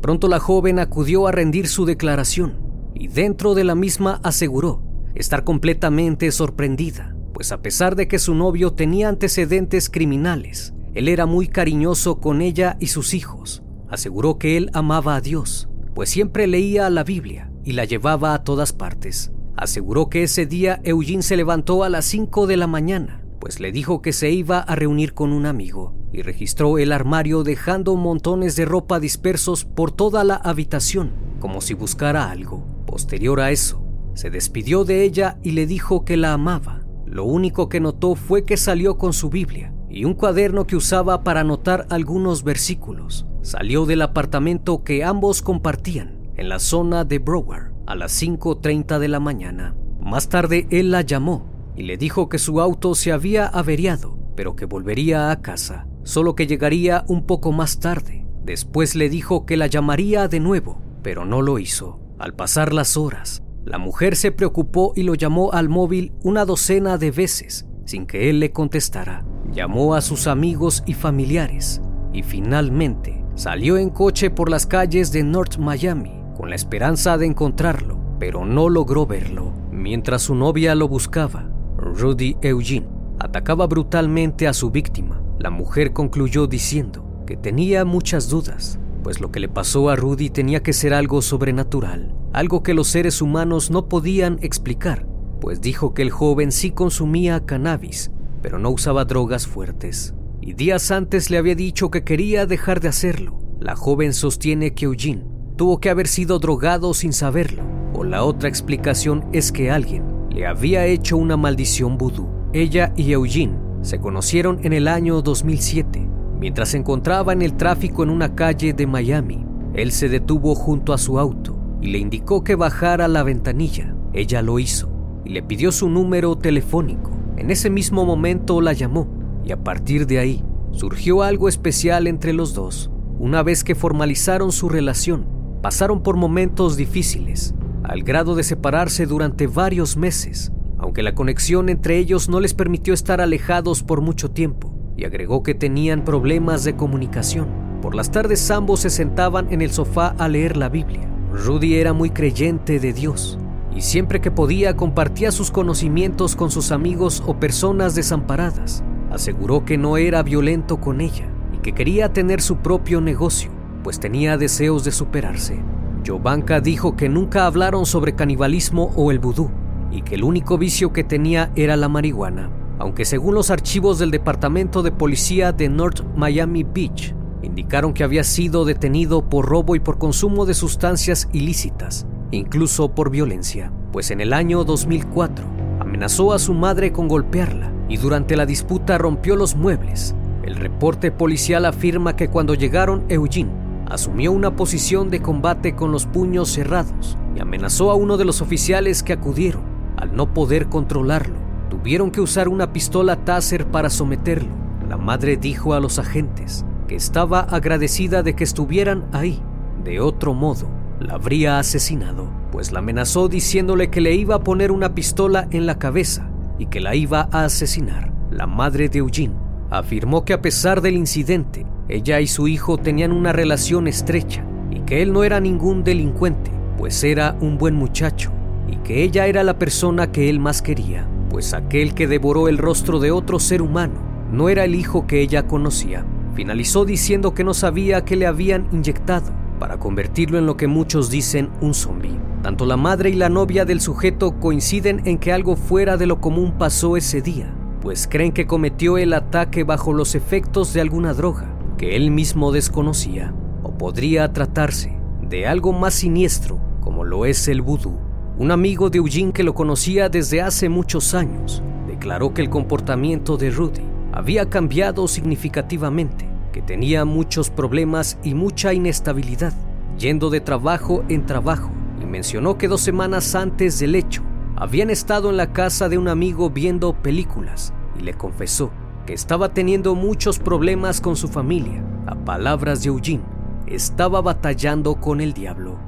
Pronto 0.00 0.28
la 0.28 0.40
joven 0.40 0.78
acudió 0.78 1.28
a 1.28 1.32
rendir 1.32 1.68
su 1.68 1.84
declaración 1.84 2.58
y 2.94 3.08
dentro 3.08 3.54
de 3.54 3.64
la 3.64 3.74
misma 3.74 4.20
aseguró 4.22 4.82
estar 5.14 5.44
completamente 5.44 6.30
sorprendida, 6.32 7.14
pues 7.32 7.52
a 7.52 7.62
pesar 7.62 7.96
de 7.96 8.08
que 8.08 8.18
su 8.18 8.34
novio 8.34 8.72
tenía 8.72 9.08
antecedentes 9.08 9.88
criminales, 9.88 10.74
él 10.94 11.08
era 11.08 11.26
muy 11.26 11.48
cariñoso 11.48 12.20
con 12.20 12.42
ella 12.42 12.76
y 12.80 12.88
sus 12.88 13.14
hijos. 13.14 13.62
Aseguró 13.88 14.38
que 14.38 14.56
él 14.56 14.70
amaba 14.72 15.16
a 15.16 15.20
Dios, 15.20 15.68
pues 15.94 16.10
siempre 16.10 16.46
leía 16.46 16.88
la 16.90 17.04
Biblia 17.04 17.52
y 17.64 17.72
la 17.72 17.84
llevaba 17.84 18.34
a 18.34 18.42
todas 18.42 18.72
partes. 18.72 19.32
Aseguró 19.56 20.08
que 20.08 20.22
ese 20.22 20.46
día 20.46 20.80
Eugene 20.82 21.22
se 21.22 21.36
levantó 21.36 21.84
a 21.84 21.88
las 21.88 22.04
5 22.06 22.46
de 22.46 22.56
la 22.56 22.66
mañana, 22.66 23.21
pues 23.42 23.58
le 23.58 23.72
dijo 23.72 24.02
que 24.02 24.12
se 24.12 24.30
iba 24.30 24.60
a 24.60 24.76
reunir 24.76 25.14
con 25.14 25.32
un 25.32 25.46
amigo 25.46 25.96
y 26.12 26.22
registró 26.22 26.78
el 26.78 26.92
armario 26.92 27.42
dejando 27.42 27.96
montones 27.96 28.54
de 28.54 28.64
ropa 28.64 29.00
dispersos 29.00 29.64
por 29.64 29.90
toda 29.90 30.22
la 30.22 30.36
habitación, 30.36 31.10
como 31.40 31.60
si 31.60 31.74
buscara 31.74 32.30
algo. 32.30 32.64
Posterior 32.86 33.40
a 33.40 33.50
eso, 33.50 33.84
se 34.14 34.30
despidió 34.30 34.84
de 34.84 35.02
ella 35.02 35.38
y 35.42 35.50
le 35.50 35.66
dijo 35.66 36.04
que 36.04 36.16
la 36.16 36.34
amaba. 36.34 36.82
Lo 37.04 37.24
único 37.24 37.68
que 37.68 37.80
notó 37.80 38.14
fue 38.14 38.44
que 38.44 38.56
salió 38.56 38.96
con 38.96 39.12
su 39.12 39.28
Biblia 39.28 39.74
y 39.90 40.04
un 40.04 40.14
cuaderno 40.14 40.68
que 40.68 40.76
usaba 40.76 41.24
para 41.24 41.40
anotar 41.40 41.88
algunos 41.90 42.44
versículos. 42.44 43.26
Salió 43.42 43.86
del 43.86 44.02
apartamento 44.02 44.84
que 44.84 45.02
ambos 45.02 45.42
compartían 45.42 46.30
en 46.36 46.48
la 46.48 46.60
zona 46.60 47.04
de 47.04 47.18
Broward 47.18 47.72
a 47.88 47.96
las 47.96 48.22
5.30 48.22 49.00
de 49.00 49.08
la 49.08 49.18
mañana. 49.18 49.74
Más 50.00 50.28
tarde 50.28 50.68
él 50.70 50.92
la 50.92 51.00
llamó 51.00 51.51
y 51.76 51.82
le 51.82 51.96
dijo 51.96 52.28
que 52.28 52.38
su 52.38 52.60
auto 52.60 52.94
se 52.94 53.12
había 53.12 53.46
averiado, 53.46 54.18
pero 54.36 54.56
que 54.56 54.64
volvería 54.64 55.30
a 55.30 55.40
casa, 55.40 55.86
solo 56.02 56.34
que 56.34 56.46
llegaría 56.46 57.04
un 57.08 57.26
poco 57.26 57.52
más 57.52 57.80
tarde. 57.80 58.26
Después 58.44 58.94
le 58.94 59.08
dijo 59.08 59.46
que 59.46 59.56
la 59.56 59.66
llamaría 59.66 60.28
de 60.28 60.40
nuevo, 60.40 60.80
pero 61.02 61.24
no 61.24 61.42
lo 61.42 61.58
hizo. 61.58 62.00
Al 62.18 62.34
pasar 62.34 62.72
las 62.72 62.96
horas, 62.96 63.42
la 63.64 63.78
mujer 63.78 64.16
se 64.16 64.32
preocupó 64.32 64.92
y 64.96 65.02
lo 65.02 65.14
llamó 65.14 65.52
al 65.52 65.68
móvil 65.68 66.12
una 66.22 66.44
docena 66.44 66.98
de 66.98 67.10
veces, 67.10 67.66
sin 67.84 68.06
que 68.06 68.30
él 68.30 68.40
le 68.40 68.52
contestara. 68.52 69.24
Llamó 69.52 69.94
a 69.94 70.00
sus 70.00 70.26
amigos 70.26 70.82
y 70.86 70.94
familiares 70.94 71.80
y 72.12 72.22
finalmente 72.22 73.24
salió 73.34 73.76
en 73.76 73.90
coche 73.90 74.30
por 74.30 74.50
las 74.50 74.66
calles 74.66 75.12
de 75.12 75.22
North 75.22 75.58
Miami 75.58 76.22
con 76.36 76.50
la 76.50 76.56
esperanza 76.56 77.18
de 77.18 77.26
encontrarlo, 77.26 77.98
pero 78.18 78.44
no 78.44 78.68
logró 78.68 79.06
verlo. 79.06 79.52
Mientras 79.70 80.22
su 80.22 80.34
novia 80.34 80.74
lo 80.74 80.88
buscaba, 80.88 81.51
Rudy 81.92 82.36
Eugene 82.42 82.88
atacaba 83.18 83.66
brutalmente 83.66 84.48
a 84.48 84.52
su 84.52 84.70
víctima. 84.70 85.22
La 85.38 85.50
mujer 85.50 85.92
concluyó 85.92 86.46
diciendo 86.46 87.24
que 87.26 87.36
tenía 87.36 87.84
muchas 87.84 88.28
dudas, 88.28 88.78
pues 89.02 89.20
lo 89.20 89.30
que 89.30 89.40
le 89.40 89.48
pasó 89.48 89.90
a 89.90 89.96
Rudy 89.96 90.30
tenía 90.30 90.62
que 90.62 90.72
ser 90.72 90.94
algo 90.94 91.22
sobrenatural, 91.22 92.14
algo 92.32 92.62
que 92.62 92.74
los 92.74 92.88
seres 92.88 93.22
humanos 93.22 93.70
no 93.70 93.88
podían 93.88 94.38
explicar, 94.42 95.06
pues 95.40 95.60
dijo 95.60 95.94
que 95.94 96.02
el 96.02 96.10
joven 96.10 96.52
sí 96.52 96.70
consumía 96.70 97.44
cannabis 97.44 98.10
pero 98.42 98.58
no 98.58 98.70
usaba 98.70 99.04
drogas 99.04 99.46
fuertes. 99.46 100.14
Y 100.40 100.54
días 100.54 100.90
antes 100.90 101.30
le 101.30 101.38
había 101.38 101.54
dicho 101.54 101.90
que 101.90 102.02
quería 102.02 102.44
dejar 102.44 102.80
de 102.80 102.88
hacerlo. 102.88 103.38
La 103.60 103.76
joven 103.76 104.12
sostiene 104.12 104.74
que 104.74 104.86
Eugene 104.86 105.24
tuvo 105.56 105.78
que 105.78 105.88
haber 105.88 106.08
sido 106.08 106.40
drogado 106.40 106.92
sin 106.92 107.12
saberlo, 107.12 107.62
o 107.94 108.02
la 108.02 108.24
otra 108.24 108.48
explicación 108.48 109.24
es 109.32 109.52
que 109.52 109.70
alguien 109.70 110.11
le 110.32 110.46
había 110.46 110.86
hecho 110.86 111.16
una 111.16 111.36
maldición 111.36 111.98
vudú. 111.98 112.28
Ella 112.52 112.92
y 112.96 113.12
Eugene 113.12 113.58
se 113.82 113.98
conocieron 113.98 114.60
en 114.62 114.72
el 114.72 114.88
año 114.88 115.20
2007, 115.22 116.08
mientras 116.38 116.70
se 116.70 116.78
encontraba 116.78 117.32
en 117.32 117.42
el 117.42 117.54
tráfico 117.54 118.02
en 118.02 118.10
una 118.10 118.34
calle 118.34 118.72
de 118.72 118.86
Miami. 118.86 119.44
Él 119.74 119.92
se 119.92 120.08
detuvo 120.08 120.54
junto 120.54 120.92
a 120.92 120.98
su 120.98 121.18
auto 121.18 121.58
y 121.80 121.88
le 121.88 121.98
indicó 121.98 122.44
que 122.44 122.54
bajara 122.54 123.08
la 123.08 123.22
ventanilla. 123.22 123.94
Ella 124.12 124.42
lo 124.42 124.58
hizo 124.58 124.90
y 125.24 125.30
le 125.30 125.42
pidió 125.42 125.72
su 125.72 125.88
número 125.88 126.36
telefónico. 126.36 127.10
En 127.36 127.50
ese 127.50 127.70
mismo 127.70 128.04
momento 128.04 128.60
la 128.60 128.72
llamó 128.72 129.08
y 129.44 129.52
a 129.52 129.62
partir 129.62 130.06
de 130.06 130.18
ahí 130.18 130.44
surgió 130.72 131.22
algo 131.22 131.48
especial 131.48 132.06
entre 132.06 132.32
los 132.32 132.54
dos. 132.54 132.90
Una 133.18 133.42
vez 133.42 133.64
que 133.64 133.74
formalizaron 133.74 134.52
su 134.52 134.68
relación, 134.68 135.26
pasaron 135.62 136.02
por 136.02 136.16
momentos 136.16 136.76
difíciles, 136.76 137.54
al 137.92 138.04
grado 138.04 138.34
de 138.34 138.42
separarse 138.42 139.04
durante 139.04 139.46
varios 139.46 139.98
meses, 139.98 140.50
aunque 140.78 141.02
la 141.02 141.14
conexión 141.14 141.68
entre 141.68 141.98
ellos 141.98 142.30
no 142.30 142.40
les 142.40 142.54
permitió 142.54 142.94
estar 142.94 143.20
alejados 143.20 143.82
por 143.82 144.00
mucho 144.00 144.30
tiempo, 144.30 144.74
y 144.96 145.04
agregó 145.04 145.42
que 145.42 145.54
tenían 145.54 146.02
problemas 146.02 146.64
de 146.64 146.74
comunicación. 146.74 147.48
Por 147.82 147.94
las 147.94 148.10
tardes 148.10 148.50
ambos 148.50 148.80
se 148.80 148.88
sentaban 148.88 149.52
en 149.52 149.60
el 149.60 149.72
sofá 149.72 150.14
a 150.16 150.26
leer 150.30 150.56
la 150.56 150.70
Biblia. 150.70 151.06
Rudy 151.34 151.74
era 151.74 151.92
muy 151.92 152.08
creyente 152.08 152.80
de 152.80 152.94
Dios 152.94 153.38
y 153.76 153.82
siempre 153.82 154.22
que 154.22 154.30
podía 154.30 154.74
compartía 154.74 155.30
sus 155.30 155.50
conocimientos 155.50 156.34
con 156.34 156.50
sus 156.50 156.72
amigos 156.72 157.22
o 157.26 157.38
personas 157.38 157.94
desamparadas. 157.94 158.82
Aseguró 159.10 159.66
que 159.66 159.76
no 159.76 159.98
era 159.98 160.22
violento 160.22 160.80
con 160.80 161.02
ella 161.02 161.28
y 161.52 161.58
que 161.58 161.74
quería 161.74 162.10
tener 162.10 162.40
su 162.40 162.56
propio 162.56 163.02
negocio, 163.02 163.50
pues 163.84 164.00
tenía 164.00 164.38
deseos 164.38 164.82
de 164.82 164.92
superarse. 164.92 165.62
Jovanka 166.06 166.60
dijo 166.60 166.96
que 166.96 167.08
nunca 167.08 167.46
hablaron 167.46 167.86
sobre 167.86 168.14
canibalismo 168.14 168.92
o 168.96 169.10
el 169.10 169.18
vudú 169.18 169.50
y 169.90 170.02
que 170.02 170.14
el 170.14 170.24
único 170.24 170.58
vicio 170.58 170.92
que 170.92 171.04
tenía 171.04 171.52
era 171.54 171.76
la 171.76 171.88
marihuana, 171.88 172.50
aunque 172.78 173.04
según 173.04 173.34
los 173.34 173.50
archivos 173.50 173.98
del 173.98 174.10
Departamento 174.10 174.82
de 174.82 174.92
Policía 174.92 175.52
de 175.52 175.68
North 175.68 176.02
Miami 176.16 176.64
Beach, 176.64 177.14
indicaron 177.42 177.92
que 177.92 178.04
había 178.04 178.24
sido 178.24 178.64
detenido 178.64 179.28
por 179.28 179.46
robo 179.46 179.76
y 179.76 179.80
por 179.80 179.98
consumo 179.98 180.46
de 180.46 180.54
sustancias 180.54 181.28
ilícitas 181.32 182.06
incluso 182.32 182.88
por 182.88 183.10
violencia, 183.10 183.72
pues 183.92 184.10
en 184.10 184.20
el 184.20 184.32
año 184.32 184.64
2004 184.64 185.44
amenazó 185.80 186.32
a 186.32 186.38
su 186.38 186.54
madre 186.54 186.92
con 186.92 187.08
golpearla 187.08 187.70
y 187.88 187.98
durante 187.98 188.36
la 188.36 188.46
disputa 188.46 188.98
rompió 188.98 189.36
los 189.36 189.54
muebles. 189.54 190.14
El 190.42 190.56
reporte 190.56 191.12
policial 191.12 191.66
afirma 191.66 192.16
que 192.16 192.28
cuando 192.28 192.54
llegaron 192.54 193.04
Eugene 193.08 193.61
asumió 193.92 194.32
una 194.32 194.56
posición 194.56 195.10
de 195.10 195.20
combate 195.20 195.74
con 195.74 195.92
los 195.92 196.06
puños 196.06 196.48
cerrados 196.48 197.18
y 197.36 197.40
amenazó 197.40 197.90
a 197.90 197.94
uno 197.94 198.16
de 198.16 198.24
los 198.24 198.40
oficiales 198.40 199.02
que 199.02 199.12
acudieron. 199.12 199.62
Al 199.98 200.16
no 200.16 200.32
poder 200.32 200.68
controlarlo, 200.68 201.36
tuvieron 201.68 202.10
que 202.10 202.22
usar 202.22 202.48
una 202.48 202.72
pistola 202.72 203.16
Taser 203.16 203.66
para 203.66 203.90
someterlo. 203.90 204.48
La 204.88 204.96
madre 204.96 205.36
dijo 205.36 205.74
a 205.74 205.80
los 205.80 205.98
agentes 205.98 206.64
que 206.88 206.96
estaba 206.96 207.40
agradecida 207.40 208.22
de 208.22 208.34
que 208.34 208.44
estuvieran 208.44 209.04
ahí. 209.12 209.42
De 209.84 210.00
otro 210.00 210.32
modo, 210.32 210.68
la 210.98 211.14
habría 211.14 211.58
asesinado, 211.58 212.30
pues 212.50 212.72
la 212.72 212.78
amenazó 212.78 213.28
diciéndole 213.28 213.90
que 213.90 214.00
le 214.00 214.14
iba 214.14 214.36
a 214.36 214.42
poner 214.42 214.72
una 214.72 214.94
pistola 214.94 215.48
en 215.50 215.66
la 215.66 215.78
cabeza 215.78 216.30
y 216.58 216.66
que 216.66 216.80
la 216.80 216.94
iba 216.94 217.28
a 217.30 217.44
asesinar. 217.44 218.10
La 218.30 218.46
madre 218.46 218.88
de 218.88 219.00
Eugene 219.00 219.36
afirmó 219.70 220.24
que 220.24 220.32
a 220.32 220.40
pesar 220.40 220.80
del 220.80 220.96
incidente, 220.96 221.66
ella 221.94 222.20
y 222.20 222.26
su 222.26 222.48
hijo 222.48 222.78
tenían 222.78 223.12
una 223.12 223.32
relación 223.32 223.86
estrecha 223.86 224.44
y 224.70 224.80
que 224.80 225.02
él 225.02 225.12
no 225.12 225.24
era 225.24 225.40
ningún 225.40 225.84
delincuente, 225.84 226.50
pues 226.78 227.04
era 227.04 227.36
un 227.40 227.58
buen 227.58 227.74
muchacho 227.74 228.32
y 228.66 228.76
que 228.76 229.02
ella 229.02 229.26
era 229.26 229.44
la 229.44 229.58
persona 229.58 230.10
que 230.10 230.30
él 230.30 230.40
más 230.40 230.62
quería, 230.62 231.06
pues 231.28 231.52
aquel 231.52 231.94
que 231.94 232.06
devoró 232.06 232.48
el 232.48 232.56
rostro 232.56 232.98
de 232.98 233.10
otro 233.10 233.38
ser 233.38 233.60
humano 233.60 234.00
no 234.32 234.48
era 234.48 234.64
el 234.64 234.74
hijo 234.74 235.06
que 235.06 235.20
ella 235.20 235.46
conocía. 235.46 236.06
Finalizó 236.34 236.86
diciendo 236.86 237.34
que 237.34 237.44
no 237.44 237.52
sabía 237.52 238.06
que 238.06 238.16
le 238.16 238.26
habían 238.26 238.66
inyectado 238.72 239.30
para 239.58 239.78
convertirlo 239.78 240.38
en 240.38 240.46
lo 240.46 240.56
que 240.56 240.66
muchos 240.66 241.10
dicen 241.10 241.50
un 241.60 241.74
zombi. 241.74 242.18
Tanto 242.42 242.64
la 242.64 242.78
madre 242.78 243.10
y 243.10 243.14
la 243.14 243.28
novia 243.28 243.66
del 243.66 243.82
sujeto 243.82 244.40
coinciden 244.40 245.02
en 245.04 245.18
que 245.18 245.32
algo 245.32 245.56
fuera 245.56 245.98
de 245.98 246.06
lo 246.06 246.22
común 246.22 246.54
pasó 246.58 246.96
ese 246.96 247.20
día, 247.20 247.54
pues 247.82 248.08
creen 248.10 248.32
que 248.32 248.46
cometió 248.46 248.96
el 248.96 249.12
ataque 249.12 249.62
bajo 249.62 249.92
los 249.92 250.14
efectos 250.14 250.72
de 250.72 250.80
alguna 250.80 251.12
droga 251.12 251.52
que 251.76 251.96
él 251.96 252.10
mismo 252.10 252.52
desconocía, 252.52 253.34
o 253.62 253.76
podría 253.76 254.32
tratarse 254.32 254.98
de 255.22 255.46
algo 255.46 255.72
más 255.72 255.94
siniestro 255.94 256.60
como 256.80 257.04
lo 257.04 257.24
es 257.26 257.48
el 257.48 257.62
vudú. 257.62 257.98
Un 258.38 258.50
amigo 258.50 258.90
de 258.90 258.98
Eugene 258.98 259.32
que 259.32 259.44
lo 259.44 259.54
conocía 259.54 260.08
desde 260.08 260.42
hace 260.42 260.68
muchos 260.68 261.14
años 261.14 261.62
declaró 261.86 262.34
que 262.34 262.42
el 262.42 262.50
comportamiento 262.50 263.36
de 263.36 263.50
Rudy 263.50 263.82
había 264.12 264.48
cambiado 264.50 265.06
significativamente 265.08 266.28
que 266.52 266.62
tenía 266.62 267.04
muchos 267.04 267.48
problemas 267.50 268.18
y 268.22 268.34
mucha 268.34 268.74
inestabilidad, 268.74 269.54
yendo 269.98 270.28
de 270.28 270.40
trabajo 270.40 271.02
en 271.08 271.24
trabajo, 271.24 271.70
y 272.00 272.04
mencionó 272.04 272.58
que 272.58 272.68
dos 272.68 272.82
semanas 272.82 273.34
antes 273.34 273.78
del 273.78 273.94
hecho 273.94 274.22
habían 274.56 274.90
estado 274.90 275.30
en 275.30 275.36
la 275.36 275.52
casa 275.52 275.88
de 275.88 275.96
un 275.96 276.08
amigo 276.08 276.50
viendo 276.50 276.92
películas 276.92 277.72
y 277.98 278.02
le 278.02 278.14
confesó 278.14 278.70
que 279.06 279.12
estaba 279.12 279.52
teniendo 279.52 279.94
muchos 279.94 280.38
problemas 280.38 281.00
con 281.00 281.16
su 281.16 281.28
familia. 281.28 281.84
A 282.06 282.14
palabras 282.14 282.82
de 282.82 282.88
Eugene, 282.88 283.24
estaba 283.66 284.20
batallando 284.20 284.96
con 284.96 285.20
el 285.20 285.32
diablo. 285.32 285.78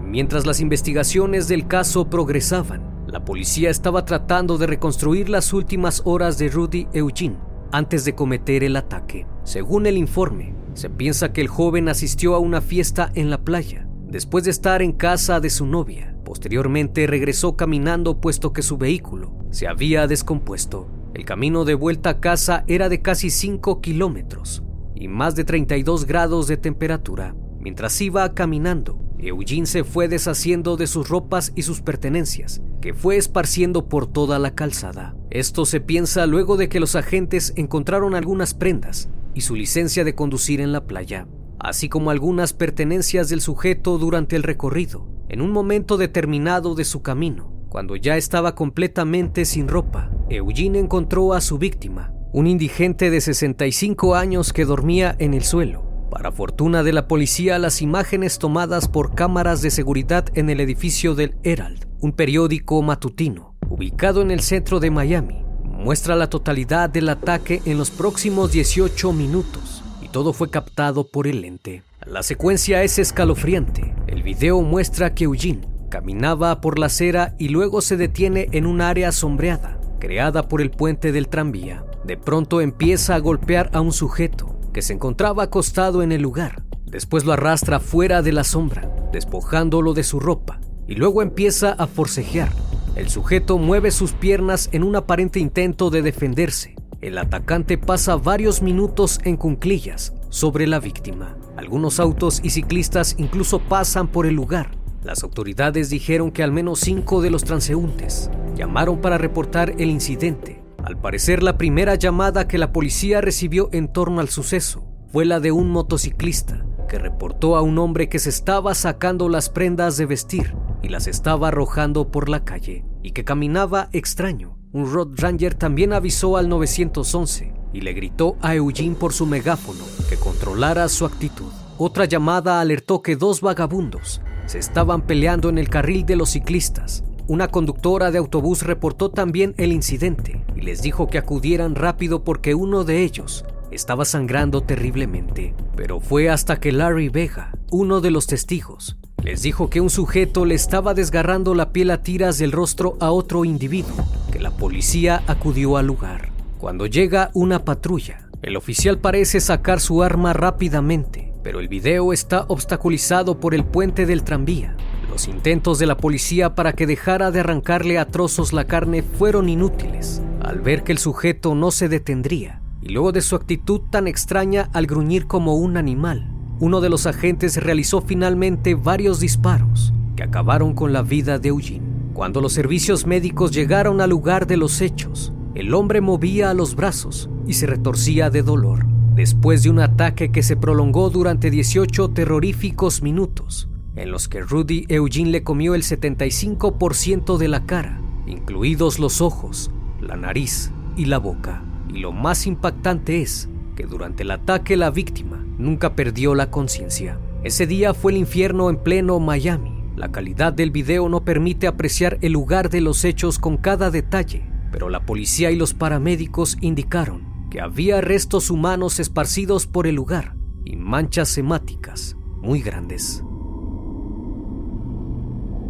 Mientras 0.00 0.46
las 0.46 0.60
investigaciones 0.60 1.48
del 1.48 1.66
caso 1.66 2.10
progresaban, 2.10 2.82
la 3.06 3.24
policía 3.24 3.70
estaba 3.70 4.04
tratando 4.04 4.58
de 4.58 4.66
reconstruir 4.66 5.28
las 5.28 5.52
últimas 5.52 6.02
horas 6.04 6.38
de 6.38 6.48
Rudy 6.48 6.88
Eugene 6.92 7.36
antes 7.72 8.04
de 8.04 8.14
cometer 8.14 8.62
el 8.62 8.76
ataque. 8.76 9.26
Según 9.44 9.86
el 9.86 9.96
informe, 9.96 10.54
se 10.74 10.90
piensa 10.90 11.32
que 11.32 11.40
el 11.40 11.48
joven 11.48 11.88
asistió 11.88 12.34
a 12.34 12.38
una 12.38 12.60
fiesta 12.60 13.10
en 13.14 13.30
la 13.30 13.38
playa 13.38 13.86
después 14.06 14.44
de 14.44 14.50
estar 14.50 14.82
en 14.82 14.92
casa 14.92 15.40
de 15.40 15.48
su 15.48 15.66
novia. 15.66 16.11
Posteriormente 16.24 17.06
regresó 17.06 17.56
caminando 17.56 18.20
puesto 18.20 18.52
que 18.52 18.62
su 18.62 18.78
vehículo 18.78 19.34
se 19.50 19.66
había 19.66 20.06
descompuesto. 20.06 20.88
El 21.14 21.24
camino 21.24 21.64
de 21.64 21.74
vuelta 21.74 22.10
a 22.10 22.20
casa 22.20 22.64
era 22.68 22.88
de 22.88 23.02
casi 23.02 23.30
5 23.30 23.80
kilómetros 23.80 24.62
y 24.94 25.08
más 25.08 25.34
de 25.34 25.44
32 25.44 26.06
grados 26.06 26.46
de 26.46 26.56
temperatura. 26.56 27.34
Mientras 27.58 28.00
iba 28.00 28.34
caminando, 28.34 28.98
Eugene 29.18 29.66
se 29.66 29.84
fue 29.84 30.08
deshaciendo 30.08 30.76
de 30.76 30.86
sus 30.86 31.08
ropas 31.08 31.52
y 31.54 31.62
sus 31.62 31.80
pertenencias, 31.80 32.60
que 32.80 32.94
fue 32.94 33.16
esparciendo 33.16 33.88
por 33.88 34.06
toda 34.06 34.38
la 34.38 34.54
calzada. 34.54 35.14
Esto 35.30 35.64
se 35.64 35.80
piensa 35.80 36.26
luego 36.26 36.56
de 36.56 36.68
que 36.68 36.80
los 36.80 36.96
agentes 36.96 37.52
encontraron 37.56 38.14
algunas 38.14 38.54
prendas 38.54 39.08
y 39.34 39.42
su 39.42 39.54
licencia 39.54 40.04
de 40.04 40.14
conducir 40.14 40.60
en 40.60 40.72
la 40.72 40.86
playa, 40.86 41.28
así 41.58 41.88
como 41.88 42.10
algunas 42.10 42.52
pertenencias 42.52 43.28
del 43.28 43.40
sujeto 43.40 43.98
durante 43.98 44.34
el 44.34 44.42
recorrido. 44.42 45.06
En 45.32 45.40
un 45.40 45.50
momento 45.50 45.96
determinado 45.96 46.74
de 46.74 46.84
su 46.84 47.00
camino, 47.00 47.50
cuando 47.70 47.96
ya 47.96 48.18
estaba 48.18 48.54
completamente 48.54 49.46
sin 49.46 49.66
ropa, 49.66 50.10
Eugene 50.28 50.78
encontró 50.78 51.32
a 51.32 51.40
su 51.40 51.56
víctima, 51.56 52.12
un 52.34 52.46
indigente 52.46 53.10
de 53.10 53.18
65 53.18 54.14
años 54.14 54.52
que 54.52 54.66
dormía 54.66 55.16
en 55.18 55.32
el 55.32 55.42
suelo. 55.42 55.84
Para 56.10 56.32
fortuna 56.32 56.82
de 56.82 56.92
la 56.92 57.08
policía, 57.08 57.58
las 57.58 57.80
imágenes 57.80 58.38
tomadas 58.38 58.88
por 58.88 59.14
cámaras 59.14 59.62
de 59.62 59.70
seguridad 59.70 60.26
en 60.34 60.50
el 60.50 60.60
edificio 60.60 61.14
del 61.14 61.34
Herald, 61.44 61.88
un 62.02 62.12
periódico 62.12 62.82
matutino, 62.82 63.56
ubicado 63.70 64.20
en 64.20 64.32
el 64.32 64.40
centro 64.40 64.80
de 64.80 64.90
Miami, 64.90 65.46
muestra 65.64 66.14
la 66.14 66.28
totalidad 66.28 66.90
del 66.90 67.08
ataque 67.08 67.62
en 67.64 67.78
los 67.78 67.90
próximos 67.90 68.52
18 68.52 69.14
minutos 69.14 69.82
y 70.02 70.08
todo 70.08 70.34
fue 70.34 70.50
captado 70.50 71.10
por 71.10 71.26
el 71.26 71.40
lente. 71.40 71.82
La 72.04 72.22
secuencia 72.22 72.82
es 72.82 72.98
escalofriante. 72.98 73.91
El 74.12 74.22
video 74.22 74.60
muestra 74.60 75.14
que 75.14 75.24
Eugene 75.24 75.66
caminaba 75.88 76.60
por 76.60 76.78
la 76.78 76.86
acera 76.86 77.34
y 77.38 77.48
luego 77.48 77.80
se 77.80 77.96
detiene 77.96 78.46
en 78.52 78.66
un 78.66 78.82
área 78.82 79.10
sombreada, 79.10 79.80
creada 80.00 80.48
por 80.48 80.60
el 80.60 80.70
puente 80.70 81.12
del 81.12 81.28
tranvía. 81.28 81.86
De 82.04 82.18
pronto 82.18 82.60
empieza 82.60 83.14
a 83.14 83.20
golpear 83.20 83.70
a 83.72 83.80
un 83.80 83.90
sujeto 83.90 84.60
que 84.74 84.82
se 84.82 84.92
encontraba 84.92 85.44
acostado 85.44 86.02
en 86.02 86.12
el 86.12 86.20
lugar. 86.20 86.62
Después 86.84 87.24
lo 87.24 87.32
arrastra 87.32 87.80
fuera 87.80 88.20
de 88.20 88.32
la 88.32 88.44
sombra, 88.44 88.94
despojándolo 89.14 89.94
de 89.94 90.02
su 90.02 90.20
ropa, 90.20 90.60
y 90.86 90.94
luego 90.94 91.22
empieza 91.22 91.72
a 91.72 91.86
forcejear. 91.86 92.52
El 92.96 93.08
sujeto 93.08 93.56
mueve 93.56 93.90
sus 93.90 94.12
piernas 94.12 94.68
en 94.72 94.82
un 94.82 94.94
aparente 94.94 95.40
intento 95.40 95.88
de 95.88 96.02
defenderse. 96.02 96.76
El 97.00 97.16
atacante 97.16 97.78
pasa 97.78 98.16
varios 98.16 98.60
minutos 98.60 99.20
en 99.24 99.38
cunclillas 99.38 100.12
sobre 100.32 100.66
la 100.66 100.80
víctima. 100.80 101.36
Algunos 101.56 102.00
autos 102.00 102.40
y 102.42 102.50
ciclistas 102.50 103.14
incluso 103.18 103.60
pasan 103.60 104.08
por 104.08 104.26
el 104.26 104.34
lugar. 104.34 104.72
Las 105.04 105.22
autoridades 105.22 105.90
dijeron 105.90 106.32
que 106.32 106.42
al 106.42 106.50
menos 106.50 106.80
cinco 106.80 107.22
de 107.22 107.30
los 107.30 107.44
transeúntes 107.44 108.30
llamaron 108.56 109.00
para 109.00 109.18
reportar 109.18 109.74
el 109.78 109.90
incidente 109.90 110.62
al 110.84 110.98
parecer, 110.98 111.44
la 111.44 111.58
primera 111.58 111.94
llamada 111.94 112.48
que 112.48 112.58
la 112.58 112.72
policía 112.72 113.20
recibió 113.20 113.68
en 113.72 113.86
torno 113.86 114.20
al 114.20 114.28
suceso 114.28 114.84
fue 115.12 115.24
la 115.24 115.38
de 115.38 115.52
un 115.52 115.70
motociclista 115.70 116.66
que 116.88 116.98
reportó 116.98 117.56
a 117.56 117.62
un 117.62 117.78
hombre 117.78 118.08
que 118.08 118.18
se 118.18 118.30
estaba 118.30 118.74
sacando 118.74 119.28
las 119.28 119.48
prendas 119.48 119.96
de 119.96 120.06
vestir 120.06 120.56
y 120.82 120.88
las 120.88 121.06
estaba 121.06 121.48
arrojando 121.48 122.10
por 122.10 122.28
la 122.28 122.44
calle 122.44 122.84
y 123.02 123.12
que 123.12 123.22
caminaba 123.22 123.90
extraño. 123.92 124.58
Un 124.72 124.92
Road 124.92 125.10
Ranger 125.16 125.54
también 125.54 125.92
avisó 125.92 126.36
al 126.36 126.48
911 126.48 127.54
y 127.72 127.80
le 127.80 127.92
gritó 127.92 128.36
a 128.40 128.54
Eugene 128.54 128.96
por 128.96 129.12
su 129.12 129.26
megáfono 129.26 129.84
que 130.08 130.16
controlara 130.16 130.88
su 130.88 131.04
actitud. 131.04 131.52
Otra 131.78 132.04
llamada 132.04 132.60
alertó 132.60 133.02
que 133.02 133.16
dos 133.16 133.40
vagabundos 133.40 134.20
se 134.46 134.58
estaban 134.58 135.02
peleando 135.02 135.48
en 135.48 135.58
el 135.58 135.68
carril 135.68 136.04
de 136.04 136.16
los 136.16 136.30
ciclistas 136.30 137.02
una 137.28 137.48
conductora 137.48 138.10
de 138.10 138.18
autobús 138.18 138.62
reportó 138.62 139.10
también 139.10 139.54
el 139.56 139.72
incidente 139.72 140.44
y 140.56 140.62
les 140.62 140.82
dijo 140.82 141.06
que 141.06 141.18
acudieran 141.18 141.76
rápido 141.76 142.24
porque 142.24 142.54
uno 142.54 142.84
de 142.84 143.02
ellos 143.04 143.44
estaba 143.70 144.04
sangrando 144.04 144.62
terriblemente. 144.62 145.54
Pero 145.76 146.00
fue 146.00 146.28
hasta 146.28 146.58
que 146.58 146.72
Larry 146.72 147.08
Vega, 147.08 147.52
uno 147.70 148.00
de 148.00 148.10
los 148.10 148.26
testigos, 148.26 148.96
les 149.22 149.42
dijo 149.42 149.70
que 149.70 149.80
un 149.80 149.88
sujeto 149.88 150.44
le 150.44 150.56
estaba 150.56 150.94
desgarrando 150.94 151.54
la 151.54 151.72
piel 151.72 151.90
a 151.92 152.02
tiras 152.02 152.38
del 152.38 152.50
rostro 152.50 152.96
a 153.00 153.12
otro 153.12 153.44
individuo, 153.44 153.96
que 154.32 154.40
la 154.40 154.50
policía 154.50 155.22
acudió 155.26 155.76
al 155.76 155.86
lugar. 155.86 156.31
Cuando 156.62 156.86
llega 156.86 157.32
una 157.34 157.64
patrulla, 157.64 158.28
el 158.40 158.56
oficial 158.56 159.00
parece 159.00 159.40
sacar 159.40 159.80
su 159.80 160.04
arma 160.04 160.32
rápidamente, 160.32 161.32
pero 161.42 161.58
el 161.58 161.66
video 161.66 162.12
está 162.12 162.44
obstaculizado 162.46 163.40
por 163.40 163.52
el 163.52 163.64
puente 163.64 164.06
del 164.06 164.22
tranvía 164.22 164.76
los 165.10 165.26
intentos 165.26 165.80
de 165.80 165.86
la 165.86 165.96
policía 165.96 166.54
para 166.54 166.72
que 166.74 166.86
dejara 166.86 167.32
de 167.32 167.40
arrancarle 167.40 167.98
a 167.98 168.06
trozos 168.06 168.52
la 168.52 168.64
carne 168.64 169.02
fueron 169.02 169.48
inútiles, 169.48 170.22
al 170.40 170.60
ver 170.60 170.84
que 170.84 170.92
el 170.92 170.98
sujeto 170.98 171.56
no 171.56 171.72
se 171.72 171.88
detendría, 171.88 172.62
y 172.80 172.90
luego 172.90 173.10
de 173.10 173.22
su 173.22 173.34
actitud 173.34 173.80
tan 173.90 174.06
extraña 174.06 174.70
al 174.72 174.86
gruñir 174.86 175.26
como 175.26 175.56
un 175.56 175.76
animal, 175.76 176.30
uno 176.60 176.80
de 176.80 176.90
los 176.90 177.06
agentes 177.06 177.56
realizó 177.56 178.02
finalmente 178.02 178.76
varios 178.76 179.18
disparos 179.18 179.92
que 180.14 180.22
acabaron 180.22 180.74
con 180.74 180.92
la 180.92 181.02
vida 181.02 181.40
de 181.40 181.48
Eugene. 181.48 181.90
Cuando 182.14 182.40
los 182.40 182.52
servicios 182.52 183.04
médicos 183.04 183.50
llegaron 183.50 184.00
al 184.00 184.10
lugar 184.10 184.46
de 184.46 184.56
los 184.56 184.80
hechos, 184.80 185.32
el 185.54 185.74
hombre 185.74 186.00
movía 186.00 186.54
los 186.54 186.74
brazos 186.74 187.28
y 187.46 187.54
se 187.54 187.66
retorcía 187.66 188.30
de 188.30 188.42
dolor. 188.42 188.86
Después 189.14 189.62
de 189.62 189.70
un 189.70 189.80
ataque 189.80 190.32
que 190.32 190.42
se 190.42 190.56
prolongó 190.56 191.10
durante 191.10 191.50
18 191.50 192.10
terroríficos 192.10 193.02
minutos, 193.02 193.68
en 193.94 194.10
los 194.10 194.28
que 194.28 194.40
Rudy 194.40 194.86
Eugene 194.88 195.30
le 195.30 195.42
comió 195.42 195.74
el 195.74 195.82
75% 195.82 197.36
de 197.36 197.48
la 197.48 197.66
cara, 197.66 198.00
incluidos 198.26 198.98
los 198.98 199.20
ojos, 199.20 199.70
la 200.00 200.16
nariz 200.16 200.72
y 200.96 201.04
la 201.04 201.18
boca. 201.18 201.62
Y 201.92 201.98
lo 201.98 202.12
más 202.12 202.46
impactante 202.46 203.20
es 203.20 203.50
que 203.76 203.84
durante 203.84 204.22
el 204.22 204.30
ataque 204.30 204.78
la 204.78 204.90
víctima 204.90 205.44
nunca 205.58 205.94
perdió 205.94 206.34
la 206.34 206.50
conciencia. 206.50 207.18
Ese 207.44 207.66
día 207.66 207.92
fue 207.92 208.12
el 208.12 208.18
infierno 208.18 208.70
en 208.70 208.76
pleno 208.76 209.20
Miami. 209.20 209.82
La 209.96 210.10
calidad 210.10 210.54
del 210.54 210.70
video 210.70 211.10
no 211.10 211.22
permite 211.22 211.66
apreciar 211.66 212.16
el 212.22 212.32
lugar 212.32 212.70
de 212.70 212.80
los 212.80 213.04
hechos 213.04 213.38
con 213.38 213.58
cada 213.58 213.90
detalle, 213.90 214.51
pero 214.72 214.88
la 214.88 215.06
policía 215.06 215.50
y 215.50 215.56
los 215.56 215.74
paramédicos 215.74 216.56
indicaron 216.60 217.46
que 217.50 217.60
había 217.60 218.00
restos 218.00 218.50
humanos 218.50 218.98
esparcidos 218.98 219.66
por 219.66 219.86
el 219.86 219.94
lugar 219.94 220.34
y 220.64 220.76
manchas 220.76 221.36
hemáticas 221.38 222.16
muy 222.40 222.62
grandes. 222.62 223.22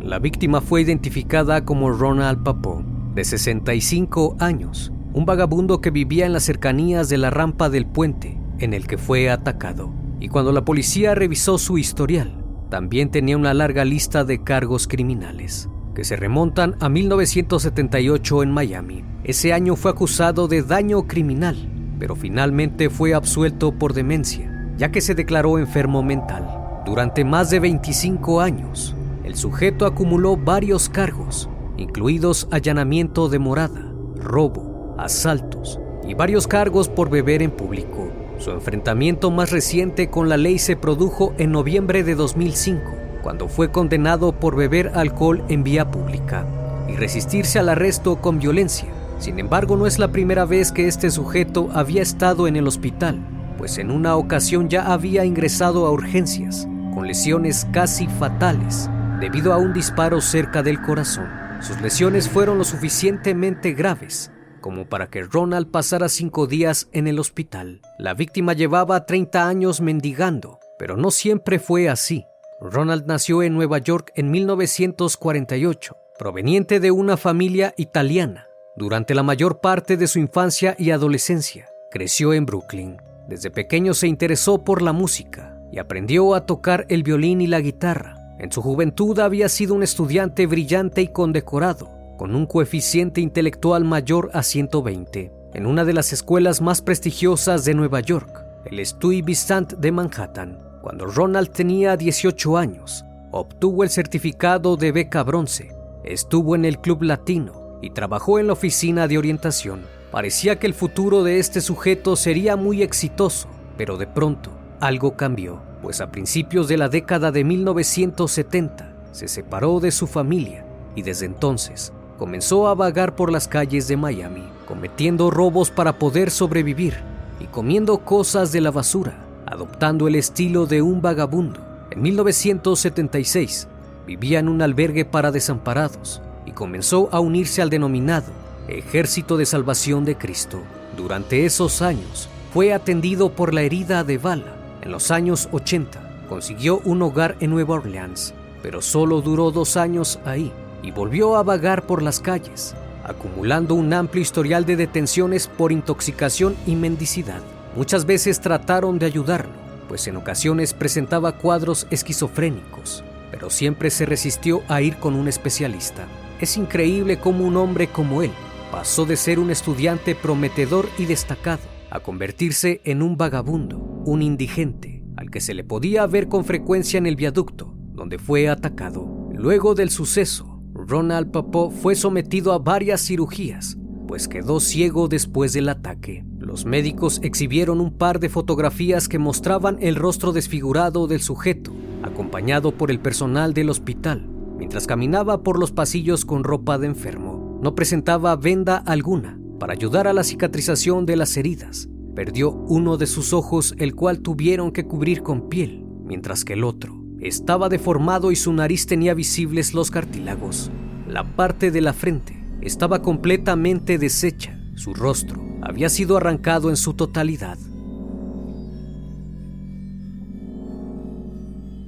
La 0.01 0.19
víctima 0.19 0.61
fue 0.61 0.83
identificada 0.83 1.65
como 1.65 1.91
Ronald 1.91 2.43
Papo, 2.43 2.85
de 3.15 3.25
65 3.25 4.37
años, 4.41 4.93
un 5.13 5.27
vagabundo 5.27 5.81
que 5.81 5.91
vivía 5.91 6.25
en 6.25 6.33
las 6.33 6.45
cercanías 6.45 7.09
de 7.09 7.19
la 7.19 7.31
rampa 7.31 7.69
del 7.69 7.87
puente 7.87 8.41
en 8.59 8.75
el 8.75 8.87
que 8.87 8.99
fue 8.99 9.29
atacado. 9.29 9.93
Y 10.21 10.29
cuando 10.29 10.53
la 10.53 10.65
policía 10.65 11.15
revisó 11.15 11.59
su 11.59 11.79
historial, 11.79 12.45
también 12.71 13.11
tenía 13.11 13.37
una 13.37 13.55
larga 13.55 13.85
lista 13.85 14.25
de 14.25 14.43
cargos 14.43 14.89
criminales, 14.89 15.69
que 15.95 16.05
se 16.05 16.17
remontan 16.17 16.77
a 16.81 16.89
1978 16.89 18.43
en 18.43 18.51
Miami. 18.51 19.05
Ese 19.25 19.53
año 19.53 19.77
fue 19.77 19.91
acusado 19.91 20.49
de 20.49 20.63
daño 20.63 21.07
criminal, 21.07 21.57
pero 21.99 22.17
finalmente 22.17 22.91
fue 22.91 23.15
absuelto 23.15 23.73
por 23.73 23.93
demencia, 23.93 24.75
ya 24.77 24.91
que 24.91 25.01
se 25.01 25.15
declaró 25.15 25.59
enfermo 25.59 26.03
mental. 26.03 26.83
Durante 26.85 27.25
más 27.25 27.51
de 27.51 27.61
25 27.61 28.41
años, 28.41 28.97
el 29.25 29.37
sujeto 29.37 29.87
acumuló 29.87 30.37
varios 30.37 30.89
cargos, 30.89 31.49
incluidos 31.77 32.49
allanamiento 32.51 33.29
de 33.29 33.39
morada, 33.39 33.93
robo, 34.17 34.97
asaltos 34.99 35.79
y 36.07 36.15
varios 36.15 36.49
cargos 36.49 36.89
por 36.89 37.09
beber 37.09 37.43
en 37.43 37.53
público. 37.53 38.11
Su 38.39 38.51
enfrentamiento 38.51 39.31
más 39.31 39.53
reciente 39.53 40.11
con 40.11 40.29
la 40.29 40.37
ley 40.37 40.59
se 40.59 40.75
produjo 40.75 41.33
en 41.39 41.53
noviembre 41.53 42.03
de 42.03 42.17
2005, 42.17 42.83
cuando 43.23 43.49
fue 43.49 43.71
condenado 43.71 44.33
por 44.33 44.57
beber 44.57 44.93
alcohol 44.95 45.45
en 45.49 45.65
vía 45.65 45.91
pública 45.91 46.47
y 46.89 46.97
resistirse 46.97 47.59
al 47.59 47.69
arresto 47.69 48.17
con 48.17 48.39
violencia. 48.39 48.89
Sin 49.19 49.39
embargo, 49.39 49.77
no 49.77 49.87
es 49.87 49.99
la 49.99 50.09
primera 50.09 50.45
vez 50.45 50.73
que 50.73 50.89
este 50.89 51.11
sujeto 51.11 51.71
había 51.73 52.03
estado 52.03 52.49
en 52.49 52.57
el 52.57 52.67
hospital, 52.67 53.21
pues 53.57 53.79
en 53.79 53.91
una 53.91 54.17
ocasión 54.17 54.69
ya 54.69 54.93
había 54.93 55.25
ingresado 55.25 55.87
a 55.87 55.93
urgencias, 55.93 56.67
con 56.95 57.07
lesiones 57.07 57.67
casi 57.73 58.09
fatales 58.09 58.91
debido 59.21 59.53
a 59.53 59.59
un 59.59 59.73
disparo 59.73 60.21
cerca 60.21 60.63
del 60.63 60.83
corazón. 60.83 61.29
Sus 61.61 61.81
lesiones 61.81 62.29
fueron 62.29 62.59
lo 62.59 62.65
suficientemente 62.65 63.73
graves 63.73 64.33
como 64.63 64.87
para 64.87 65.11
que 65.11 65.23
Ronald 65.23 65.71
pasara 65.71 66.09
cinco 66.09 66.47
días 66.47 66.89
en 66.93 67.07
el 67.07 67.19
hospital. 67.19 67.83
La 67.99 68.15
víctima 68.15 68.55
llevaba 68.55 69.05
30 69.05 69.47
años 69.47 69.83
mendigando, 69.83 70.59
pero 70.79 70.97
no 70.97 71.11
siempre 71.11 71.59
fue 71.59 71.91
así. 71.91 72.25
Ronald 72.71 73.07
nació 73.07 73.43
en 73.43 73.55
Nueva 73.55 73.79
York 73.79 74.13
en 74.15 74.31
1948, 74.31 75.97
proveniente 76.17 76.79
de 76.79 76.93
una 76.93 77.17
familia 77.17 77.75
italiana. 77.77 78.47
Durante 78.77 79.15
la 79.15 79.25
mayor 79.25 79.61
parte 79.61 79.97
de 79.97 80.07
su 80.07 80.21
infancia 80.21 80.77
y 80.79 80.93
adolescencia, 80.93 81.69
creció 81.91 82.33
en 82.33 82.47
Brooklyn. 82.47 83.03
Desde 83.29 83.51
pequeño 83.51 83.95
se 83.95 84.07
interesó 84.07 84.63
por 84.63 84.81
la 84.81 84.93
música 84.93 85.59
y 85.73 85.79
aprendió 85.79 86.35
a 86.35 86.47
tocar 86.47 86.87
el 86.89 87.03
violín 87.03 87.41
y 87.41 87.49
la 87.49 87.61
guitarra. 87.61 88.17
En 88.39 88.53
su 88.53 88.63
juventud 88.63 89.19
había 89.19 89.49
sido 89.49 89.75
un 89.75 89.83
estudiante 89.83 90.47
brillante 90.47 91.03
y 91.03 91.09
condecorado, 91.09 91.91
con 92.17 92.35
un 92.35 92.47
coeficiente 92.47 93.21
intelectual 93.21 93.85
mayor 93.85 94.31
a 94.35 94.45
120, 94.45 95.33
en 95.55 95.67
una 95.67 95.85
de 95.85 95.95
las 95.95 96.13
escuelas 96.13 96.61
más 96.61 96.81
prestigiosas 96.81 97.65
de 97.65 97.75
Nueva 97.75 98.01
York, 98.01 98.45
el 98.65 98.85
Stuyvesant 98.87 99.73
de 99.75 99.91
Manhattan. 99.91 100.72
Cuando 100.83 101.07
Ronald 101.07 101.51
tenía 101.51 101.97
18 101.97 102.59
años, 102.59 103.05
obtuvo 103.31 103.85
el 103.85 103.91
certificado 103.91 104.77
de 104.77 104.93
beca 104.93 105.23
bronce, 105.23 105.75
estuvo 106.05 106.57
en 106.57 106.65
el 106.65 106.79
Club 106.81 107.05
Latino 107.05 107.79
y 107.81 107.91
trabajó 107.91 108.39
en 108.39 108.49
la 108.49 108.53
oficina 108.53 109.09
de 109.09 109.17
orientación. 109.17 109.83
Parecía 110.11 110.59
que 110.59 110.67
el 110.67 110.75
futuro 110.75 111.23
de 111.23 111.39
este 111.39 111.61
sujeto 111.61 112.17
sería 112.17 112.57
muy 112.57 112.83
exitoso, 112.83 113.49
pero 113.79 113.97
de 113.97 114.07
pronto 114.09 114.51
algo 114.81 115.17
cambió 115.17 115.63
pues 115.83 116.01
a 116.01 116.11
principios 116.11 116.69
de 116.69 116.77
la 116.77 116.89
década 116.89 117.33
de 117.33 117.45
1970 117.45 118.93
se 119.11 119.29
separó 119.29 119.81
de 119.81 119.91
su 119.91 120.07
familia 120.07 120.65
y 120.95 121.03
desde 121.03 121.27
entonces 121.27 121.93
comenzó 122.19 122.69
a 122.69 122.75
vagar 122.75 123.17
por 123.17 123.33
las 123.33 123.49
calles 123.49 123.89
de 123.89 123.97
Miami, 123.97 124.45
cometiendo 124.67 125.31
robos 125.31 125.71
para 125.71 125.99
poder 125.99 126.31
sobrevivir 126.31 126.95
y 127.41 127.47
comiendo 127.47 127.99
cosas 127.99 128.53
de 128.53 128.61
la 128.61 128.71
basura, 128.71 129.17
adoptando 129.53 130.09
el 130.09 130.15
estilo 130.15 130.65
de 130.65 130.81
un 130.81 131.03
vagabundo. 131.03 131.61
En 131.91 132.01
1976 132.01 133.69
vivía 134.07 134.39
en 134.39 134.49
un 134.49 134.63
albergue 134.63 135.05
para 135.05 135.31
desamparados 135.31 136.23
y 136.47 136.53
comenzó 136.53 137.11
a 137.13 137.21
unirse 137.21 137.61
al 137.61 137.69
denominado 137.69 138.33
Ejército 138.67 139.37
de 139.37 139.45
Salvación 139.45 140.07
de 140.07 140.17
Cristo. 140.17 140.63
Durante 140.97 141.45
esos 141.45 141.83
años 141.83 142.31
fue 142.55 142.73
atendido 142.73 143.33
por 143.33 143.53
la 143.53 143.61
herida 143.61 144.05
de 144.05 144.17
bala. 144.17 144.57
En 144.81 144.91
los 144.91 145.11
años 145.11 145.51
80 145.53 146.01
consiguió 146.31 146.81
un 146.85 147.03
hogar 147.03 147.37
en 147.41 147.51
Nueva 147.51 147.75
Orleans, 147.75 148.33
pero 148.63 148.81
solo 148.81 149.21
duró 149.21 149.51
dos 149.51 149.77
años 149.77 150.19
ahí 150.25 150.51
y 150.83 150.93
volvió 150.93 151.37
a 151.37 151.43
vagar 151.43 151.87
por 151.87 152.03
las 152.03 152.21
calles, 152.21 152.75
acumulando 153.05 153.75
un 153.75 153.93
amplio 153.93 154.23
historial 154.23 154.65
de 154.65 154.77
detenciones 154.77 155.47
por 155.47 155.73
intoxicación 155.73 156.57
y 156.67 156.75
mendicidad. 156.75 157.43
Muchas 157.75 158.05
veces 158.05 158.41
trataron 158.41 158.99
de 158.99 159.07
ayudarlo, 159.07 159.55
pues 159.89 160.07
en 160.07 160.17
ocasiones 160.17 160.75
presentaba 160.75 161.39
cuadros 161.39 161.87
esquizofrénicos, 161.91 163.03
pero 163.31 163.49
siempre 163.49 163.91
se 163.91 164.05
resistió 164.05 164.63
a 164.69 164.83
ir 164.83 164.97
con 164.97 165.15
un 165.15 165.27
especialista. 165.27 166.07
Es 166.39 166.59
increíble 166.59 167.19
cómo 167.19 167.45
un 167.47 167.57
hombre 167.57 167.89
como 167.89 168.23
él 168.23 168.31
pasó 168.71 169.07
de 169.07 169.17
ser 169.17 169.39
un 169.39 169.51
estudiante 169.51 170.15
prometedor 170.15 170.89
y 170.99 171.07
destacado 171.07 171.63
a 171.91 172.01
convertirse 172.01 172.83
en 172.85 173.03
un 173.03 173.17
vagabundo, 173.17 173.79
un 173.79 174.23
indigente, 174.23 175.03
al 175.17 175.31
que 175.31 175.41
se 175.41 175.55
le 175.55 175.65
podía 175.65 176.07
ver 176.07 176.29
con 176.29 176.45
frecuencia 176.45 176.99
en 176.99 177.07
el 177.07 177.17
viaducto, 177.17 177.75
donde 177.95 178.19
fue 178.19 178.49
atacado. 178.49 179.31
Luego 179.33 179.75
del 179.75 179.91
suceso, 179.91 180.63
Ronald 180.75 181.31
Papó 181.31 181.71
fue 181.71 181.95
sometido 181.95 182.53
a 182.53 182.59
varias 182.59 183.03
cirugías, 183.03 183.77
pues 184.07 184.29
quedó 184.29 184.61
ciego 184.61 185.09
después 185.09 185.53
del 185.53 185.69
ataque. 185.69 186.25
Los 186.39 186.65
médicos 186.65 187.21
exhibieron 187.23 187.81
un 187.81 187.93
par 187.93 188.21
de 188.21 188.29
fotografías 188.29 189.09
que 189.09 189.19
mostraban 189.19 189.79
el 189.81 189.97
rostro 189.97 190.33
desfigurado 190.33 191.07
del 191.07 191.21
sujeto, 191.21 191.73
acompañado 192.03 192.73
por 192.73 192.91
el 192.91 193.01
personal 193.01 193.55
del 193.55 193.71
hospital, 193.71 194.29
mientras 194.59 194.87
caminaba 194.87 195.43
por 195.43 195.59
los 195.59 195.73
pasillos 195.73 196.25
con 196.25 196.45
ropa 196.45 196.79
de 196.79 196.87
enfermo. 196.87 197.59
No 197.63 197.75
presentaba 197.75 198.37
venda 198.37 198.77
alguna 198.77 199.39
para 199.59 199.73
ayudar 199.73 200.09
a 200.09 200.13
la 200.13 200.25
cicatrización 200.25 201.07
de 201.07 201.17
las 201.17 201.37
heridas. 201.37 201.89
Perdió 202.15 202.51
uno 202.51 202.97
de 202.97 203.07
sus 203.07 203.33
ojos, 203.33 203.75
el 203.79 203.95
cual 203.95 204.21
tuvieron 204.21 204.73
que 204.73 204.85
cubrir 204.85 205.23
con 205.23 205.49
piel, 205.49 205.85
mientras 206.05 206.45
que 206.45 206.55
el 206.55 206.65
otro 206.65 207.03
estaba 207.21 207.69
deformado 207.69 208.33
y 208.33 208.37
su 208.37 208.53
nariz 208.53 208.87
tenía 208.87 209.15
visibles 209.15 209.75
los 209.75 209.93
cartílagos. 209.93 210.73
La 211.07 211.25
parte 211.37 211.71
de 211.71 211.81
la 211.81 211.93
frente 211.93 212.42
estaba 212.63 213.03
completamente 213.03 213.99
deshecha. 213.99 214.59
Su 214.75 214.95
rostro 214.95 215.43
había 215.63 215.89
sido 215.89 216.17
arrancado 216.17 216.71
en 216.71 216.77
su 216.77 216.95
totalidad. 216.95 217.59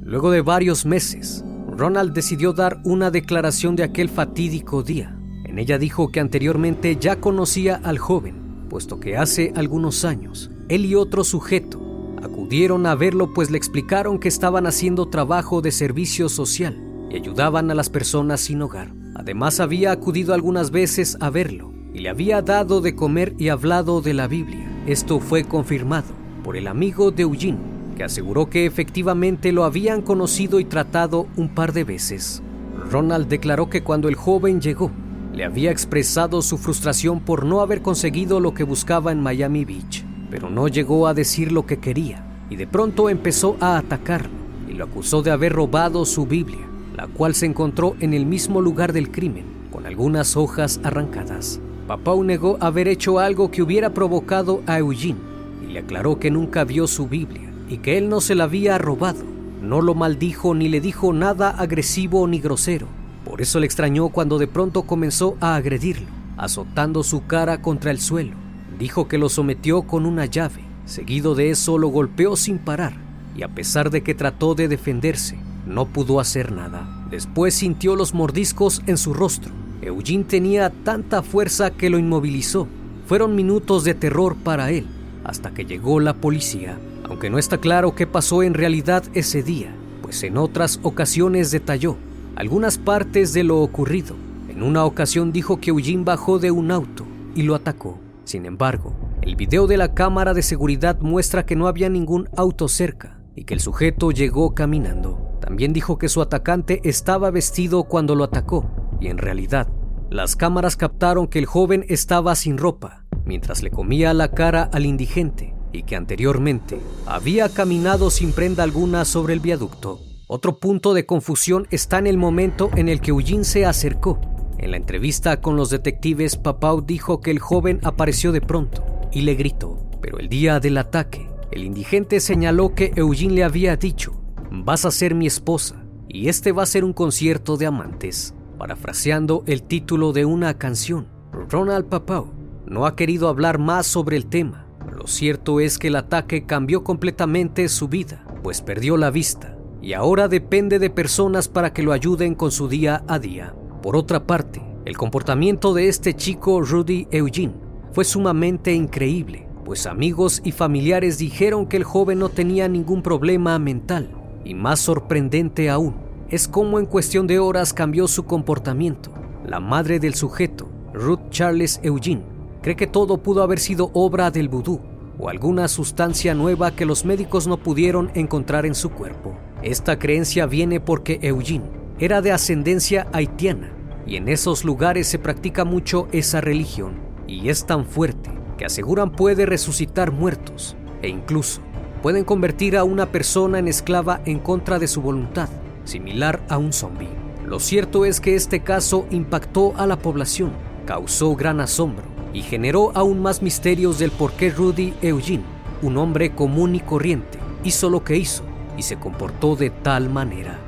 Luego 0.02 0.30
de 0.30 0.42
varios 0.42 0.84
meses, 0.84 1.44
Ronald 1.68 2.12
decidió 2.12 2.52
dar 2.52 2.80
una 2.84 3.10
declaración 3.10 3.74
de 3.74 3.84
aquel 3.84 4.08
fatídico 4.08 4.82
día. 4.82 5.18
En 5.44 5.58
ella 5.58 5.78
dijo 5.78 6.12
que 6.12 6.20
anteriormente 6.20 6.96
ya 6.96 7.20
conocía 7.20 7.80
al 7.82 7.98
joven, 7.98 8.66
puesto 8.68 9.00
que 9.00 9.16
hace 9.16 9.52
algunos 9.56 10.04
años 10.04 10.50
él 10.68 10.84
y 10.84 10.94
otro 10.94 11.24
sujeto 11.24 11.84
Acudieron 12.24 12.86
a 12.86 12.94
verlo 12.94 13.34
pues 13.34 13.50
le 13.50 13.58
explicaron 13.58 14.18
que 14.18 14.28
estaban 14.28 14.66
haciendo 14.66 15.10
trabajo 15.10 15.60
de 15.60 15.70
servicio 15.70 16.30
social 16.30 16.74
y 17.10 17.16
ayudaban 17.16 17.70
a 17.70 17.74
las 17.74 17.90
personas 17.90 18.40
sin 18.40 18.62
hogar. 18.62 19.03
Además 19.24 19.58
había 19.58 19.90
acudido 19.90 20.34
algunas 20.34 20.70
veces 20.70 21.16
a 21.18 21.30
verlo 21.30 21.72
y 21.92 21.98
le 21.98 22.10
había 22.10 22.42
dado 22.42 22.80
de 22.80 22.94
comer 22.94 23.34
y 23.38 23.48
hablado 23.48 24.00
de 24.00 24.14
la 24.14 24.28
Biblia. 24.28 24.70
Esto 24.86 25.18
fue 25.18 25.42
confirmado 25.42 26.06
por 26.44 26.56
el 26.56 26.68
amigo 26.68 27.10
de 27.10 27.22
Eugene, 27.22 27.58
que 27.96 28.04
aseguró 28.04 28.48
que 28.48 28.66
efectivamente 28.66 29.50
lo 29.50 29.64
habían 29.64 30.02
conocido 30.02 30.60
y 30.60 30.64
tratado 30.64 31.26
un 31.36 31.48
par 31.48 31.72
de 31.72 31.82
veces. 31.82 32.42
Ronald 32.90 33.26
declaró 33.26 33.68
que 33.68 33.82
cuando 33.82 34.08
el 34.08 34.14
joven 34.14 34.60
llegó, 34.60 34.92
le 35.32 35.44
había 35.44 35.72
expresado 35.72 36.42
su 36.42 36.56
frustración 36.56 37.18
por 37.18 37.44
no 37.44 37.62
haber 37.62 37.82
conseguido 37.82 38.38
lo 38.38 38.54
que 38.54 38.62
buscaba 38.62 39.10
en 39.10 39.20
Miami 39.20 39.64
Beach 39.64 40.04
pero 40.34 40.50
no 40.50 40.66
llegó 40.66 41.06
a 41.06 41.14
decir 41.14 41.52
lo 41.52 41.64
que 41.64 41.78
quería 41.78 42.24
y 42.50 42.56
de 42.56 42.66
pronto 42.66 43.08
empezó 43.08 43.56
a 43.60 43.78
atacarlo 43.78 44.32
y 44.68 44.72
lo 44.72 44.86
acusó 44.86 45.22
de 45.22 45.30
haber 45.30 45.52
robado 45.52 46.04
su 46.04 46.26
Biblia, 46.26 46.66
la 46.94 47.06
cual 47.06 47.34
se 47.34 47.46
encontró 47.46 47.96
en 48.00 48.14
el 48.14 48.26
mismo 48.26 48.60
lugar 48.60 48.92
del 48.92 49.10
crimen, 49.10 49.44
con 49.70 49.86
algunas 49.86 50.36
hojas 50.36 50.80
arrancadas. 50.82 51.60
Papau 51.86 52.24
negó 52.24 52.56
haber 52.60 52.88
hecho 52.88 53.18
algo 53.18 53.50
que 53.50 53.62
hubiera 53.62 53.90
provocado 53.90 54.62
a 54.66 54.78
Eugene 54.78 55.18
y 55.62 55.72
le 55.72 55.80
aclaró 55.80 56.18
que 56.18 56.30
nunca 56.30 56.64
vio 56.64 56.86
su 56.86 57.06
Biblia 57.08 57.52
y 57.68 57.78
que 57.78 57.98
él 57.98 58.08
no 58.08 58.20
se 58.20 58.34
la 58.34 58.44
había 58.44 58.78
robado. 58.78 59.24
No 59.60 59.82
lo 59.82 59.94
maldijo 59.94 60.54
ni 60.54 60.68
le 60.68 60.80
dijo 60.80 61.12
nada 61.12 61.50
agresivo 61.50 62.26
ni 62.26 62.38
grosero. 62.38 62.86
Por 63.24 63.42
eso 63.42 63.60
le 63.60 63.66
extrañó 63.66 64.08
cuando 64.08 64.38
de 64.38 64.46
pronto 64.46 64.82
comenzó 64.82 65.36
a 65.40 65.56
agredirlo, 65.56 66.06
azotando 66.36 67.02
su 67.02 67.26
cara 67.26 67.60
contra 67.60 67.90
el 67.90 67.98
suelo 67.98 68.44
Dijo 68.78 69.06
que 69.06 69.18
lo 69.18 69.28
sometió 69.28 69.82
con 69.82 70.04
una 70.04 70.26
llave. 70.26 70.62
Seguido 70.84 71.34
de 71.34 71.50
eso 71.50 71.78
lo 71.78 71.88
golpeó 71.88 72.36
sin 72.36 72.58
parar 72.58 72.94
y 73.36 73.42
a 73.42 73.48
pesar 73.48 73.90
de 73.90 74.02
que 74.02 74.14
trató 74.14 74.54
de 74.54 74.68
defenderse, 74.68 75.38
no 75.66 75.86
pudo 75.86 76.20
hacer 76.20 76.52
nada. 76.52 76.88
Después 77.10 77.54
sintió 77.54 77.96
los 77.96 78.14
mordiscos 78.14 78.82
en 78.86 78.96
su 78.96 79.14
rostro. 79.14 79.52
Eugene 79.82 80.24
tenía 80.24 80.70
tanta 80.70 81.22
fuerza 81.22 81.70
que 81.70 81.90
lo 81.90 81.98
inmovilizó. 81.98 82.66
Fueron 83.06 83.34
minutos 83.36 83.84
de 83.84 83.94
terror 83.94 84.36
para 84.36 84.70
él, 84.70 84.86
hasta 85.24 85.52
que 85.52 85.64
llegó 85.64 86.00
la 86.00 86.14
policía. 86.14 86.78
Aunque 87.08 87.30
no 87.30 87.38
está 87.38 87.58
claro 87.58 87.94
qué 87.94 88.06
pasó 88.06 88.42
en 88.42 88.54
realidad 88.54 89.04
ese 89.14 89.42
día, 89.42 89.74
pues 90.02 90.22
en 90.22 90.38
otras 90.38 90.80
ocasiones 90.82 91.50
detalló 91.50 91.96
algunas 92.36 92.78
partes 92.78 93.32
de 93.32 93.44
lo 93.44 93.60
ocurrido. 93.60 94.16
En 94.48 94.62
una 94.62 94.84
ocasión 94.84 95.32
dijo 95.32 95.60
que 95.60 95.70
Eugene 95.70 96.04
bajó 96.04 96.38
de 96.38 96.50
un 96.50 96.70
auto 96.70 97.06
y 97.34 97.42
lo 97.42 97.54
atacó. 97.54 97.98
Sin 98.24 98.46
embargo, 98.46 98.94
el 99.22 99.36
video 99.36 99.66
de 99.66 99.76
la 99.76 99.94
cámara 99.94 100.34
de 100.34 100.42
seguridad 100.42 101.00
muestra 101.00 101.46
que 101.46 101.56
no 101.56 101.66
había 101.68 101.88
ningún 101.88 102.28
auto 102.36 102.68
cerca 102.68 103.18
y 103.36 103.44
que 103.44 103.54
el 103.54 103.60
sujeto 103.60 104.10
llegó 104.10 104.54
caminando. 104.54 105.23
También 105.44 105.74
dijo 105.74 105.98
que 105.98 106.08
su 106.08 106.22
atacante 106.22 106.80
estaba 106.84 107.30
vestido 107.30 107.84
cuando 107.84 108.14
lo 108.14 108.24
atacó 108.24 108.70
y 108.98 109.08
en 109.08 109.18
realidad 109.18 109.68
las 110.08 110.36
cámaras 110.36 110.76
captaron 110.76 111.26
que 111.26 111.38
el 111.38 111.44
joven 111.44 111.84
estaba 111.88 112.34
sin 112.34 112.56
ropa 112.56 113.04
mientras 113.26 113.62
le 113.62 113.70
comía 113.70 114.14
la 114.14 114.30
cara 114.30 114.70
al 114.72 114.86
indigente 114.86 115.54
y 115.70 115.82
que 115.82 115.96
anteriormente 115.96 116.80
había 117.04 117.50
caminado 117.50 118.08
sin 118.08 118.32
prenda 118.32 118.62
alguna 118.62 119.04
sobre 119.04 119.34
el 119.34 119.40
viaducto. 119.40 120.00
Otro 120.28 120.58
punto 120.58 120.94
de 120.94 121.04
confusión 121.04 121.66
está 121.70 121.98
en 121.98 122.06
el 122.06 122.16
momento 122.16 122.70
en 122.74 122.88
el 122.88 123.02
que 123.02 123.10
Eugene 123.10 123.44
se 123.44 123.66
acercó 123.66 124.18
en 124.56 124.70
la 124.70 124.78
entrevista 124.78 125.42
con 125.42 125.56
los 125.56 125.68
detectives, 125.68 126.36
Papau 126.36 126.80
dijo 126.80 127.20
que 127.20 127.30
el 127.30 127.38
joven 127.38 127.80
apareció 127.82 128.32
de 128.32 128.40
pronto 128.40 128.82
y 129.12 129.20
le 129.20 129.34
gritó, 129.34 129.90
pero 130.00 130.18
el 130.18 130.30
día 130.30 130.58
del 130.58 130.78
ataque, 130.78 131.28
el 131.50 131.64
indigente 131.64 132.18
señaló 132.18 132.74
que 132.74 132.90
Eugene 132.96 133.34
le 133.34 133.44
había 133.44 133.76
dicho, 133.76 134.23
vas 134.62 134.84
a 134.84 134.90
ser 134.90 135.14
mi 135.14 135.26
esposa 135.26 135.84
y 136.08 136.28
este 136.28 136.52
va 136.52 136.62
a 136.62 136.66
ser 136.66 136.84
un 136.84 136.92
concierto 136.92 137.56
de 137.56 137.66
amantes, 137.66 138.34
parafraseando 138.58 139.42
el 139.46 139.64
título 139.64 140.12
de 140.12 140.24
una 140.24 140.54
canción. 140.58 141.08
Ronald 141.50 141.86
Papau 141.86 142.30
no 142.66 142.86
ha 142.86 142.94
querido 142.94 143.28
hablar 143.28 143.58
más 143.58 143.86
sobre 143.86 144.16
el 144.16 144.26
tema. 144.26 144.66
Lo 144.92 145.06
cierto 145.06 145.58
es 145.58 145.78
que 145.78 145.88
el 145.88 145.96
ataque 145.96 146.46
cambió 146.46 146.84
completamente 146.84 147.68
su 147.68 147.88
vida, 147.88 148.24
pues 148.42 148.62
perdió 148.62 148.96
la 148.96 149.10
vista 149.10 149.56
y 149.82 149.92
ahora 149.92 150.28
depende 150.28 150.78
de 150.78 150.88
personas 150.88 151.48
para 151.48 151.72
que 151.72 151.82
lo 151.82 151.92
ayuden 151.92 152.34
con 152.34 152.50
su 152.50 152.68
día 152.68 153.02
a 153.08 153.18
día. 153.18 153.54
Por 153.82 153.96
otra 153.96 154.26
parte, 154.26 154.62
el 154.84 154.96
comportamiento 154.96 155.74
de 155.74 155.88
este 155.88 156.14
chico 156.14 156.62
Rudy 156.62 157.06
Eugene 157.10 157.54
fue 157.92 158.04
sumamente 158.04 158.72
increíble, 158.72 159.46
pues 159.64 159.86
amigos 159.86 160.40
y 160.44 160.52
familiares 160.52 161.18
dijeron 161.18 161.66
que 161.66 161.76
el 161.76 161.84
joven 161.84 162.18
no 162.18 162.28
tenía 162.28 162.68
ningún 162.68 163.02
problema 163.02 163.58
mental. 163.58 164.08
Y 164.44 164.54
más 164.54 164.80
sorprendente 164.80 165.70
aún, 165.70 165.94
es 166.28 166.48
cómo 166.48 166.78
en 166.78 166.86
cuestión 166.86 167.26
de 167.26 167.38
horas 167.38 167.72
cambió 167.72 168.08
su 168.08 168.24
comportamiento. 168.24 169.10
La 169.46 169.60
madre 169.60 169.98
del 170.00 170.14
sujeto, 170.14 170.68
Ruth 170.92 171.30
Charles 171.30 171.80
Eugene, 171.82 172.22
cree 172.62 172.76
que 172.76 172.86
todo 172.86 173.18
pudo 173.18 173.42
haber 173.42 173.58
sido 173.58 173.90
obra 173.92 174.30
del 174.30 174.48
vudú 174.48 174.80
o 175.18 175.28
alguna 175.28 175.68
sustancia 175.68 176.34
nueva 176.34 176.74
que 176.74 176.86
los 176.86 177.04
médicos 177.04 177.46
no 177.46 177.58
pudieron 177.58 178.10
encontrar 178.14 178.66
en 178.66 178.74
su 178.74 178.90
cuerpo. 178.90 179.36
Esta 179.62 179.98
creencia 179.98 180.46
viene 180.46 180.80
porque 180.80 181.18
Eugene 181.22 181.64
era 181.98 182.20
de 182.20 182.32
ascendencia 182.32 183.06
haitiana 183.12 183.72
y 184.06 184.16
en 184.16 184.28
esos 184.28 184.64
lugares 184.64 185.06
se 185.06 185.18
practica 185.18 185.64
mucho 185.64 186.08
esa 186.12 186.40
religión 186.40 186.94
y 187.26 187.48
es 187.48 187.64
tan 187.64 187.86
fuerte 187.86 188.30
que 188.58 188.64
aseguran 188.64 189.12
puede 189.12 189.46
resucitar 189.46 190.10
muertos 190.10 190.76
e 191.02 191.08
incluso 191.08 191.60
pueden 192.04 192.24
convertir 192.24 192.76
a 192.76 192.84
una 192.84 193.06
persona 193.06 193.58
en 193.58 193.66
esclava 193.66 194.20
en 194.26 194.38
contra 194.38 194.78
de 194.78 194.88
su 194.88 195.00
voluntad. 195.00 195.48
similar 195.84 196.38
a 196.50 196.58
un 196.58 196.74
zombie. 196.74 197.08
Lo 197.46 197.60
cierto 197.60 198.04
es 198.04 198.20
que 198.20 198.34
este 198.34 198.60
caso 198.60 199.06
impactó 199.10 199.72
a 199.78 199.86
la 199.86 199.96
población, 199.96 200.52
causó 200.84 201.34
gran 201.34 201.60
asombro 201.60 202.04
y 202.34 202.42
generó 202.42 202.92
aún 202.94 203.22
más 203.22 203.40
misterios 203.40 203.98
del 203.98 204.10
por 204.10 204.32
qué 204.32 204.50
Rudy 204.50 204.92
Eugene, 205.00 205.44
un 205.80 205.96
hombre 205.96 206.34
común 206.34 206.74
y 206.74 206.80
corriente, 206.80 207.38
hizo 207.64 207.88
lo 207.88 208.04
que 208.04 208.18
hizo 208.18 208.44
y 208.76 208.82
se 208.82 208.96
comportó 208.96 209.56
de 209.56 209.70
tal 209.70 210.10
manera. 210.10 210.58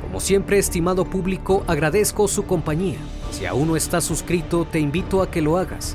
Como 0.00 0.18
siempre, 0.18 0.58
estimado 0.58 1.04
público, 1.04 1.62
agradezco 1.66 2.26
su 2.26 2.46
compañía. 2.46 2.96
Si 3.32 3.44
aún 3.44 3.68
no 3.68 3.76
estás 3.76 4.04
suscrito, 4.04 4.64
te 4.64 4.80
invito 4.80 5.20
a 5.20 5.30
que 5.30 5.42
lo 5.42 5.58
hagas 5.58 5.94